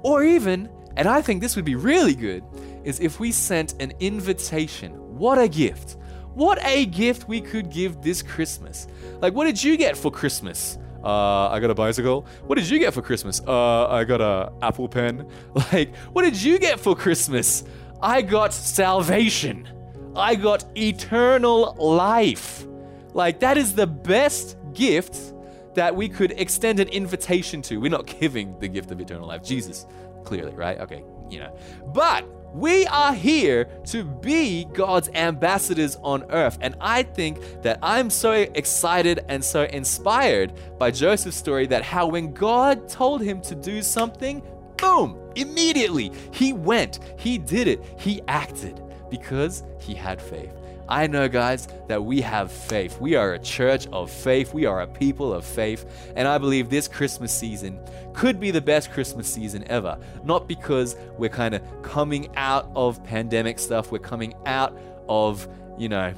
Or 0.02 0.22
even, 0.22 0.68
and 0.96 1.08
I 1.08 1.22
think 1.22 1.40
this 1.40 1.56
would 1.56 1.64
be 1.64 1.74
really 1.74 2.14
good, 2.14 2.44
is 2.84 3.00
if 3.00 3.20
we 3.20 3.32
sent 3.32 3.80
an 3.80 3.92
invitation. 4.00 4.92
What 5.18 5.38
a 5.38 5.48
gift! 5.48 5.96
What 6.34 6.64
a 6.64 6.86
gift 6.86 7.28
we 7.28 7.40
could 7.40 7.70
give 7.70 8.02
this 8.02 8.22
Christmas. 8.22 8.86
Like, 9.20 9.34
what 9.34 9.44
did 9.44 9.62
you 9.62 9.76
get 9.76 9.96
for 9.96 10.10
Christmas? 10.10 10.78
Uh, 11.02 11.48
I 11.48 11.60
got 11.60 11.70
a 11.70 11.74
bicycle. 11.74 12.26
What 12.46 12.56
did 12.56 12.68
you 12.68 12.78
get 12.78 12.92
for 12.92 13.02
Christmas? 13.02 13.40
Uh, 13.46 13.88
I 13.88 14.04
got 14.04 14.20
a 14.20 14.52
Apple 14.62 14.88
Pen. 14.88 15.28
Like, 15.72 15.94
what 16.12 16.22
did 16.22 16.40
you 16.40 16.58
get 16.58 16.80
for 16.80 16.96
Christmas? 16.96 17.64
I 18.02 18.22
got 18.22 18.52
salvation. 18.52 19.68
I 20.16 20.34
got 20.34 20.64
eternal 20.76 21.74
life. 21.78 22.66
Like, 23.14 23.40
that 23.40 23.56
is 23.56 23.74
the 23.74 23.86
best 23.86 24.56
gift 24.72 25.34
that 25.74 25.94
we 25.94 26.08
could 26.08 26.32
extend 26.32 26.80
an 26.80 26.88
invitation 26.88 27.62
to. 27.62 27.80
We're 27.80 27.90
not 27.90 28.06
giving 28.06 28.58
the 28.58 28.68
gift 28.68 28.90
of 28.90 29.00
eternal 29.00 29.28
life. 29.28 29.42
Jesus, 29.42 29.86
clearly, 30.24 30.52
right? 30.54 30.78
Okay, 30.80 31.04
you 31.28 31.38
know. 31.38 31.56
But 31.94 32.24
we 32.52 32.86
are 32.86 33.14
here 33.14 33.64
to 33.86 34.04
be 34.04 34.64
God's 34.64 35.08
ambassadors 35.10 35.96
on 36.02 36.24
earth. 36.30 36.58
And 36.60 36.74
I 36.80 37.02
think 37.02 37.62
that 37.62 37.78
I'm 37.82 38.10
so 38.10 38.32
excited 38.32 39.24
and 39.28 39.44
so 39.44 39.64
inspired 39.64 40.52
by 40.78 40.90
Joseph's 40.90 41.36
story 41.36 41.66
that 41.68 41.82
how 41.82 42.06
when 42.06 42.32
God 42.32 42.88
told 42.88 43.22
him 43.22 43.40
to 43.42 43.54
do 43.54 43.82
something, 43.82 44.42
boom, 44.76 45.18
immediately 45.36 46.12
he 46.32 46.52
went, 46.52 47.00
he 47.18 47.38
did 47.38 47.68
it, 47.68 47.82
he 47.98 48.22
acted 48.28 48.80
because 49.10 49.64
he 49.78 49.94
had 49.94 50.20
faith. 50.20 50.59
I 50.90 51.06
know, 51.06 51.28
guys, 51.28 51.68
that 51.86 52.04
we 52.04 52.20
have 52.22 52.50
faith. 52.50 53.00
We 53.00 53.14
are 53.14 53.34
a 53.34 53.38
church 53.38 53.86
of 53.92 54.10
faith. 54.10 54.52
We 54.52 54.66
are 54.66 54.80
a 54.80 54.88
people 54.88 55.32
of 55.32 55.44
faith. 55.44 55.86
And 56.16 56.26
I 56.26 56.36
believe 56.36 56.68
this 56.68 56.88
Christmas 56.88 57.32
season 57.32 57.78
could 58.12 58.40
be 58.40 58.50
the 58.50 58.60
best 58.60 58.90
Christmas 58.90 59.32
season 59.32 59.62
ever. 59.68 59.96
Not 60.24 60.48
because 60.48 60.96
we're 61.16 61.30
kind 61.30 61.54
of 61.54 61.62
coming 61.82 62.34
out 62.36 62.70
of 62.74 63.02
pandemic 63.04 63.60
stuff, 63.60 63.92
we're 63.92 64.00
coming 64.00 64.34
out 64.46 64.76
of, 65.08 65.48
you 65.78 65.88
know, 65.88 66.12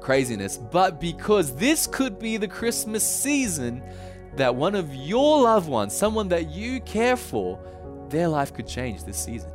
craziness, 0.00 0.58
but 0.58 1.00
because 1.00 1.54
this 1.54 1.86
could 1.86 2.18
be 2.18 2.36
the 2.36 2.48
Christmas 2.48 3.08
season 3.08 3.84
that 4.34 4.52
one 4.52 4.74
of 4.74 4.92
your 4.92 5.42
loved 5.42 5.68
ones, 5.68 5.96
someone 5.96 6.28
that 6.28 6.50
you 6.50 6.80
care 6.80 7.16
for, 7.16 7.56
their 8.08 8.26
life 8.26 8.52
could 8.52 8.66
change 8.66 9.04
this 9.04 9.16
season. 9.16 9.50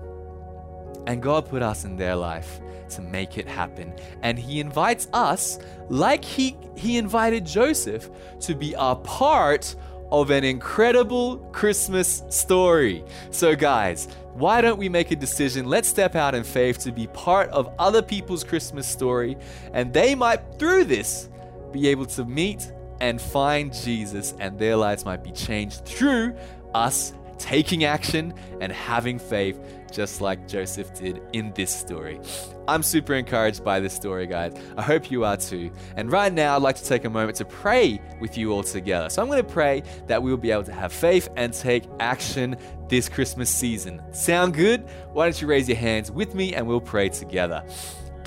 And 1.07 1.21
God 1.21 1.49
put 1.49 1.63
us 1.63 1.85
in 1.85 1.95
their 1.95 2.15
life 2.15 2.59
to 2.89 3.01
make 3.01 3.37
it 3.37 3.47
happen. 3.47 3.93
And 4.21 4.37
he 4.37 4.59
invites 4.59 5.07
us, 5.13 5.57
like 5.89 6.23
he, 6.23 6.55
he 6.75 6.97
invited 6.97 7.45
Joseph, 7.45 8.09
to 8.41 8.53
be 8.53 8.75
a 8.77 8.95
part 8.95 9.75
of 10.11 10.29
an 10.29 10.43
incredible 10.43 11.37
Christmas 11.51 12.23
story. 12.29 13.03
So, 13.31 13.55
guys, 13.55 14.07
why 14.33 14.61
don't 14.61 14.77
we 14.77 14.89
make 14.89 15.11
a 15.11 15.15
decision? 15.15 15.65
Let's 15.65 15.87
step 15.87 16.15
out 16.15 16.35
in 16.35 16.43
faith 16.43 16.79
to 16.79 16.91
be 16.91 17.07
part 17.07 17.49
of 17.49 17.73
other 17.79 18.01
people's 18.01 18.43
Christmas 18.43 18.87
story, 18.87 19.37
and 19.73 19.93
they 19.93 20.15
might, 20.15 20.39
through 20.59 20.85
this, 20.85 21.29
be 21.71 21.87
able 21.87 22.05
to 22.05 22.23
meet 22.23 22.71
and 23.01 23.21
find 23.21 23.73
Jesus, 23.73 24.33
and 24.39 24.57
their 24.57 24.75
lives 24.75 25.05
might 25.05 25.23
be 25.23 25.31
changed 25.31 25.85
through 25.85 26.35
us 26.73 27.13
taking 27.37 27.83
action 27.83 28.33
and 28.61 28.71
having 28.71 29.19
faith, 29.19 29.59
just 29.91 30.21
like 30.21 30.47
Joseph 30.47 30.93
did 30.93 31.21
in 31.33 31.53
this 31.53 31.73
story. 31.73 32.19
I'm 32.67 32.83
super 32.83 33.13
encouraged 33.13 33.63
by 33.63 33.79
this 33.79 33.93
story, 33.93 34.27
guys. 34.27 34.53
I 34.75 34.81
hope 34.81 35.09
you 35.09 35.23
are 35.23 35.37
too. 35.37 35.71
And 35.95 36.11
right 36.11 36.33
now, 36.33 36.55
I'd 36.55 36.61
like 36.61 36.75
to 36.75 36.83
take 36.83 37.05
a 37.05 37.09
moment 37.09 37.37
to 37.37 37.45
pray 37.45 38.01
with 38.19 38.37
you 38.37 38.51
all 38.51 38.63
together. 38.63 39.09
So 39.09 39.21
I'm 39.21 39.29
going 39.29 39.43
to 39.43 39.49
pray 39.49 39.83
that 40.07 40.21
we 40.21 40.29
will 40.29 40.37
be 40.37 40.51
able 40.51 40.65
to 40.65 40.73
have 40.73 40.91
faith 40.91 41.29
and 41.37 41.53
take 41.53 41.85
action 41.99 42.57
this 42.89 43.07
Christmas 43.07 43.49
season. 43.49 44.01
Sound 44.13 44.53
good? 44.53 44.85
Why 45.13 45.25
don't 45.25 45.41
you 45.41 45.47
raise 45.47 45.69
your 45.69 45.77
hands 45.77 46.11
with 46.11 46.35
me 46.35 46.53
and 46.55 46.67
we'll 46.67 46.81
pray 46.81 47.09
together. 47.09 47.63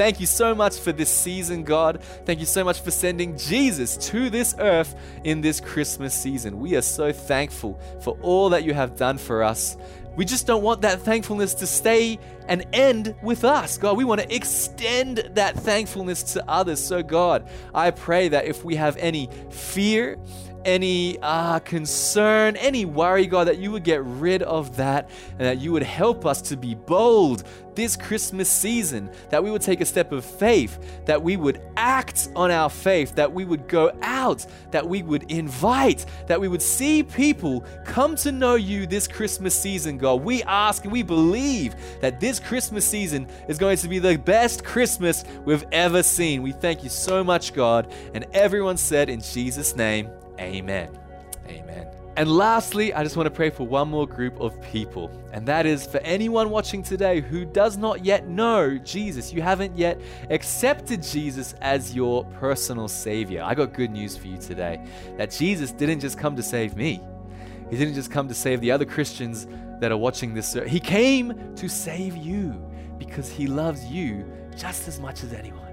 Thank 0.00 0.18
you 0.18 0.24
so 0.24 0.54
much 0.54 0.78
for 0.78 0.92
this 0.92 1.10
season, 1.10 1.62
God. 1.62 2.02
Thank 2.24 2.40
you 2.40 2.46
so 2.46 2.64
much 2.64 2.80
for 2.80 2.90
sending 2.90 3.36
Jesus 3.36 3.98
to 4.08 4.30
this 4.30 4.54
earth 4.58 4.94
in 5.24 5.42
this 5.42 5.60
Christmas 5.60 6.14
season. 6.14 6.58
We 6.58 6.74
are 6.76 6.80
so 6.80 7.12
thankful 7.12 7.78
for 8.00 8.16
all 8.22 8.48
that 8.48 8.64
you 8.64 8.72
have 8.72 8.96
done 8.96 9.18
for 9.18 9.42
us. 9.42 9.76
We 10.16 10.24
just 10.24 10.46
don't 10.46 10.62
want 10.62 10.80
that 10.80 11.02
thankfulness 11.02 11.52
to 11.52 11.66
stay 11.66 12.18
and 12.48 12.64
end 12.72 13.14
with 13.22 13.44
us. 13.44 13.76
God, 13.76 13.98
we 13.98 14.04
want 14.04 14.22
to 14.22 14.34
extend 14.34 15.18
that 15.34 15.54
thankfulness 15.54 16.22
to 16.32 16.48
others. 16.48 16.82
So, 16.82 17.02
God, 17.02 17.46
I 17.74 17.90
pray 17.90 18.28
that 18.28 18.46
if 18.46 18.64
we 18.64 18.76
have 18.76 18.96
any 18.96 19.28
fear, 19.50 20.16
any 20.64 21.18
uh, 21.20 21.58
concern, 21.60 22.56
any 22.56 22.84
worry, 22.84 23.26
God, 23.26 23.46
that 23.48 23.58
you 23.58 23.70
would 23.72 23.84
get 23.84 24.02
rid 24.04 24.42
of 24.42 24.76
that 24.76 25.10
and 25.32 25.40
that 25.40 25.58
you 25.58 25.72
would 25.72 25.82
help 25.82 26.26
us 26.26 26.40
to 26.42 26.56
be 26.56 26.74
bold 26.74 27.44
this 27.74 27.96
Christmas 27.96 28.50
season, 28.50 29.10
that 29.30 29.42
we 29.42 29.50
would 29.50 29.62
take 29.62 29.80
a 29.80 29.86
step 29.86 30.12
of 30.12 30.24
faith, 30.24 30.78
that 31.06 31.22
we 31.22 31.36
would 31.36 31.62
act 31.76 32.28
on 32.36 32.50
our 32.50 32.68
faith, 32.68 33.14
that 33.14 33.32
we 33.32 33.44
would 33.44 33.68
go 33.68 33.90
out, 34.02 34.44
that 34.70 34.86
we 34.86 35.02
would 35.02 35.30
invite, 35.30 36.04
that 36.26 36.40
we 36.40 36.48
would 36.48 36.62
see 36.62 37.02
people 37.02 37.64
come 37.84 38.16
to 38.16 38.32
know 38.32 38.56
you 38.56 38.86
this 38.86 39.08
Christmas 39.08 39.58
season, 39.58 39.98
God. 39.98 40.22
We 40.22 40.42
ask 40.42 40.84
and 40.84 40.92
we 40.92 41.02
believe 41.02 41.74
that 42.00 42.20
this 42.20 42.38
Christmas 42.38 42.86
season 42.86 43.26
is 43.48 43.58
going 43.58 43.76
to 43.78 43.88
be 43.88 43.98
the 43.98 44.18
best 44.18 44.64
Christmas 44.64 45.24
we've 45.44 45.64
ever 45.72 46.02
seen. 46.02 46.42
We 46.42 46.52
thank 46.52 46.82
you 46.82 46.90
so 46.90 47.24
much, 47.24 47.54
God. 47.54 47.92
And 48.14 48.26
everyone 48.32 48.76
said 48.76 49.08
in 49.08 49.20
Jesus' 49.20 49.74
name, 49.74 50.10
Amen. 50.40 50.98
Amen. 51.46 51.86
And 52.16 52.30
lastly, 52.30 52.92
I 52.92 53.02
just 53.02 53.16
want 53.16 53.28
to 53.28 53.30
pray 53.30 53.50
for 53.50 53.66
one 53.66 53.88
more 53.88 54.06
group 54.06 54.38
of 54.40 54.60
people. 54.62 55.10
And 55.32 55.46
that 55.46 55.64
is 55.64 55.86
for 55.86 55.98
anyone 55.98 56.50
watching 56.50 56.82
today 56.82 57.20
who 57.20 57.44
does 57.44 57.76
not 57.76 58.04
yet 58.04 58.26
know 58.26 58.76
Jesus. 58.78 59.32
You 59.32 59.42
haven't 59.42 59.76
yet 59.76 60.00
accepted 60.28 61.02
Jesus 61.02 61.54
as 61.60 61.94
your 61.94 62.24
personal 62.38 62.88
Savior. 62.88 63.42
I 63.42 63.54
got 63.54 63.72
good 63.72 63.90
news 63.90 64.16
for 64.16 64.26
you 64.26 64.38
today 64.38 64.84
that 65.16 65.30
Jesus 65.30 65.72
didn't 65.72 66.00
just 66.00 66.18
come 66.18 66.36
to 66.36 66.42
save 66.42 66.76
me, 66.76 67.00
He 67.70 67.76
didn't 67.76 67.94
just 67.94 68.10
come 68.10 68.28
to 68.28 68.34
save 68.34 68.60
the 68.60 68.70
other 68.72 68.84
Christians 68.84 69.46
that 69.80 69.92
are 69.92 69.96
watching 69.96 70.34
this. 70.34 70.52
He 70.66 70.80
came 70.80 71.54
to 71.56 71.68
save 71.68 72.16
you 72.16 72.60
because 72.98 73.30
He 73.30 73.46
loves 73.46 73.84
you 73.86 74.30
just 74.56 74.88
as 74.88 75.00
much 75.00 75.22
as 75.22 75.32
anyone. 75.32 75.72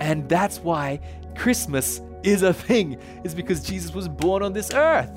And 0.00 0.28
that's 0.28 0.58
why 0.58 1.00
Christmas 1.36 2.02
is 2.22 2.42
a 2.42 2.52
thing, 2.52 2.98
is 3.24 3.34
because 3.34 3.62
Jesus 3.62 3.94
was 3.94 4.08
born 4.08 4.42
on 4.42 4.52
this 4.52 4.72
earth. 4.72 5.10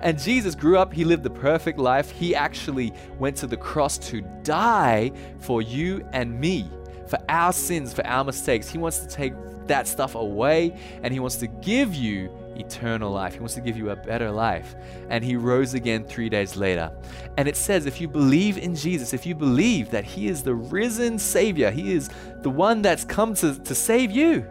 And 0.00 0.18
Jesus 0.18 0.54
grew 0.56 0.78
up, 0.78 0.92
he 0.92 1.04
lived 1.04 1.22
the 1.22 1.30
perfect 1.30 1.78
life. 1.78 2.10
He 2.10 2.34
actually 2.34 2.92
went 3.18 3.36
to 3.36 3.46
the 3.46 3.56
cross 3.56 3.98
to 3.98 4.20
die 4.42 5.12
for 5.38 5.62
you 5.62 6.06
and 6.12 6.38
me, 6.40 6.68
for 7.06 7.18
our 7.28 7.52
sins, 7.52 7.92
for 7.92 8.04
our 8.06 8.24
mistakes. 8.24 8.68
He 8.68 8.78
wants 8.78 8.98
to 8.98 9.06
take 9.06 9.32
that 9.68 9.86
stuff 9.86 10.16
away 10.16 10.76
and 11.02 11.14
he 11.14 11.20
wants 11.20 11.36
to 11.36 11.46
give 11.46 11.94
you 11.94 12.36
eternal 12.56 13.12
life. 13.12 13.34
He 13.34 13.38
wants 13.38 13.54
to 13.54 13.60
give 13.60 13.76
you 13.76 13.90
a 13.90 13.96
better 13.96 14.30
life. 14.30 14.74
And 15.08 15.24
he 15.24 15.36
rose 15.36 15.74
again 15.74 16.04
three 16.04 16.28
days 16.28 16.56
later. 16.56 16.92
And 17.36 17.48
it 17.48 17.56
says 17.56 17.86
if 17.86 18.00
you 18.00 18.08
believe 18.08 18.58
in 18.58 18.74
Jesus, 18.74 19.12
if 19.12 19.24
you 19.24 19.34
believe 19.34 19.90
that 19.90 20.04
he 20.04 20.26
is 20.26 20.42
the 20.42 20.54
risen 20.54 21.18
Savior, 21.18 21.70
he 21.70 21.92
is 21.92 22.10
the 22.40 22.50
one 22.50 22.82
that's 22.82 23.04
come 23.04 23.34
to, 23.34 23.58
to 23.58 23.74
save 23.74 24.10
you, 24.10 24.44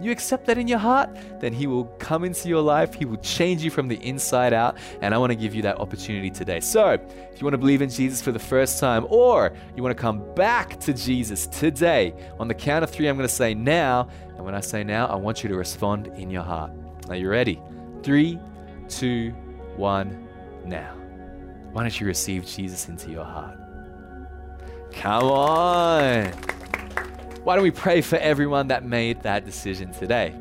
you 0.00 0.10
accept 0.10 0.46
that 0.46 0.58
in 0.58 0.68
your 0.68 0.78
heart, 0.78 1.10
then 1.40 1.52
He 1.52 1.66
will 1.66 1.84
come 1.98 2.24
into 2.24 2.48
your 2.48 2.60
life. 2.60 2.94
He 2.94 3.04
will 3.04 3.18
change 3.18 3.62
you 3.62 3.70
from 3.70 3.88
the 3.88 3.96
inside 4.06 4.52
out. 4.52 4.76
And 5.00 5.14
I 5.14 5.18
want 5.18 5.30
to 5.30 5.36
give 5.36 5.54
you 5.54 5.62
that 5.62 5.78
opportunity 5.78 6.30
today. 6.30 6.60
So, 6.60 6.90
if 6.90 7.40
you 7.40 7.44
want 7.44 7.54
to 7.54 7.58
believe 7.58 7.82
in 7.82 7.90
Jesus 7.90 8.20
for 8.22 8.32
the 8.32 8.38
first 8.38 8.78
time, 8.78 9.06
or 9.08 9.52
you 9.74 9.82
want 9.82 9.96
to 9.96 10.00
come 10.00 10.22
back 10.34 10.78
to 10.80 10.92
Jesus 10.92 11.46
today, 11.46 12.14
on 12.38 12.48
the 12.48 12.54
count 12.54 12.84
of 12.84 12.90
three, 12.90 13.08
I'm 13.08 13.16
going 13.16 13.28
to 13.28 13.34
say 13.34 13.54
now. 13.54 14.08
And 14.36 14.44
when 14.44 14.54
I 14.54 14.60
say 14.60 14.84
now, 14.84 15.06
I 15.06 15.16
want 15.16 15.42
you 15.42 15.48
to 15.48 15.56
respond 15.56 16.08
in 16.08 16.30
your 16.30 16.42
heart. 16.42 16.70
Are 17.08 17.16
you 17.16 17.28
ready? 17.28 17.60
Three, 18.02 18.38
two, 18.88 19.30
one, 19.76 20.28
now. 20.64 20.94
Why 21.72 21.82
don't 21.82 22.00
you 22.00 22.06
receive 22.06 22.46
Jesus 22.46 22.88
into 22.88 23.10
your 23.10 23.24
heart? 23.24 23.58
Come 24.92 25.24
on. 25.24 26.55
Why 27.46 27.54
don't 27.54 27.62
we 27.62 27.70
pray 27.70 28.00
for 28.00 28.16
everyone 28.16 28.66
that 28.68 28.84
made 28.84 29.22
that 29.22 29.44
decision 29.44 29.92
today? 29.92 30.34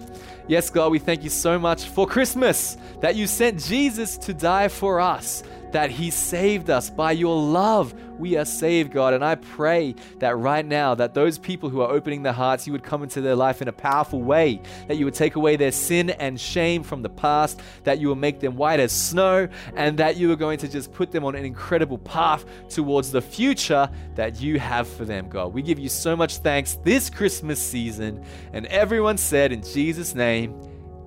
Yes, 0.48 0.72
God, 0.72 0.92
we 0.92 0.98
thank 0.98 1.24
you 1.24 1.30
so 1.30 1.60
much 1.60 1.84
for 1.84 2.08
Christmas, 2.08 2.78
that 3.00 3.16
you 3.16 3.28
sent 3.28 3.64
Jesus 3.64 4.18
to 4.18 4.34
die 4.34 4.70
for 4.70 5.00
us, 5.00 5.44
that 5.76 5.92
he 5.92 6.10
saved 6.10 6.70
us 6.70 6.90
by 6.90 7.12
your 7.12 7.38
love. 7.38 7.94
We 8.18 8.38
are 8.38 8.46
saved, 8.46 8.94
God. 8.94 9.14
And 9.14 9.26
I 9.26 9.36
pray 9.36 9.94
that 10.20 10.38
right 10.38 10.66
now, 10.66 10.96
that 10.96 11.14
those 11.14 11.38
people 11.38 11.68
who 11.68 11.82
are 11.82 11.92
opening 11.92 12.24
their 12.24 12.32
hearts, 12.32 12.66
you 12.66 12.72
would 12.72 12.82
come 12.82 13.04
into 13.04 13.20
their 13.20 13.36
life 13.36 13.62
in 13.62 13.68
a 13.68 13.74
powerful 13.74 14.22
way, 14.22 14.62
that 14.88 14.96
you 14.96 15.04
would 15.04 15.14
take 15.14 15.36
away 15.36 15.58
their 15.58 15.74
sin 15.74 16.12
and 16.12 16.40
shame 16.40 16.82
from 16.82 17.02
the 17.02 17.10
past, 17.10 17.60
that 17.84 18.00
you 18.00 18.08
will 18.08 18.16
make 18.16 18.40
them 18.40 18.56
white 18.56 18.80
as 18.80 18.94
snow, 18.94 19.50
and 19.76 19.98
that 19.98 20.16
you 20.16 20.32
are 20.32 20.38
going 20.38 20.60
to 20.60 20.70
just 20.70 20.94
put 20.94 21.12
them 21.12 21.26
on 21.26 21.36
an 21.36 21.44
incredible 21.44 21.98
path 21.98 22.46
towards 22.70 23.12
the 23.12 23.22
future 23.22 23.90
that 24.16 24.40
you 24.40 24.58
have 24.58 24.88
for 24.88 25.04
them, 25.04 25.28
God. 25.28 25.54
We 25.54 25.62
give 25.62 25.78
you 25.78 25.90
so 25.90 26.16
much 26.16 26.38
thanks 26.38 26.76
this 26.86 27.10
Christmas 27.10 27.62
season. 27.62 28.24
And 28.54 28.66
everyone 28.68 29.18
said, 29.18 29.52
in 29.52 29.62
Jesus' 29.62 30.16
name, 30.16 30.58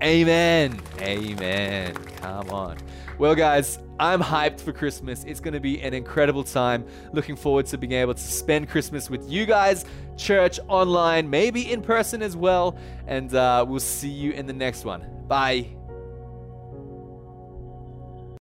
Amen. 0.02 0.78
Amen. 1.00 1.94
Come 2.20 2.50
on. 2.50 2.76
Well, 3.18 3.34
guys, 3.34 3.80
I'm 4.00 4.20
hyped 4.20 4.60
for 4.60 4.72
Christmas. 4.72 5.24
It's 5.24 5.40
going 5.40 5.54
to 5.54 5.60
be 5.60 5.80
an 5.80 5.94
incredible 5.94 6.44
time. 6.44 6.86
Looking 7.12 7.36
forward 7.36 7.66
to 7.66 7.78
being 7.78 7.92
able 7.92 8.14
to 8.14 8.20
spend 8.20 8.68
Christmas 8.68 9.10
with 9.10 9.28
you 9.30 9.46
guys, 9.46 9.84
church, 10.16 10.60
online, 10.68 11.28
maybe 11.28 11.72
in 11.72 11.82
person 11.82 12.22
as 12.22 12.36
well. 12.36 12.78
And 13.06 13.34
uh, 13.34 13.64
we'll 13.66 13.80
see 13.80 14.10
you 14.10 14.32
in 14.32 14.46
the 14.46 14.52
next 14.52 14.84
one. 14.84 15.04
Bye. 15.26 15.77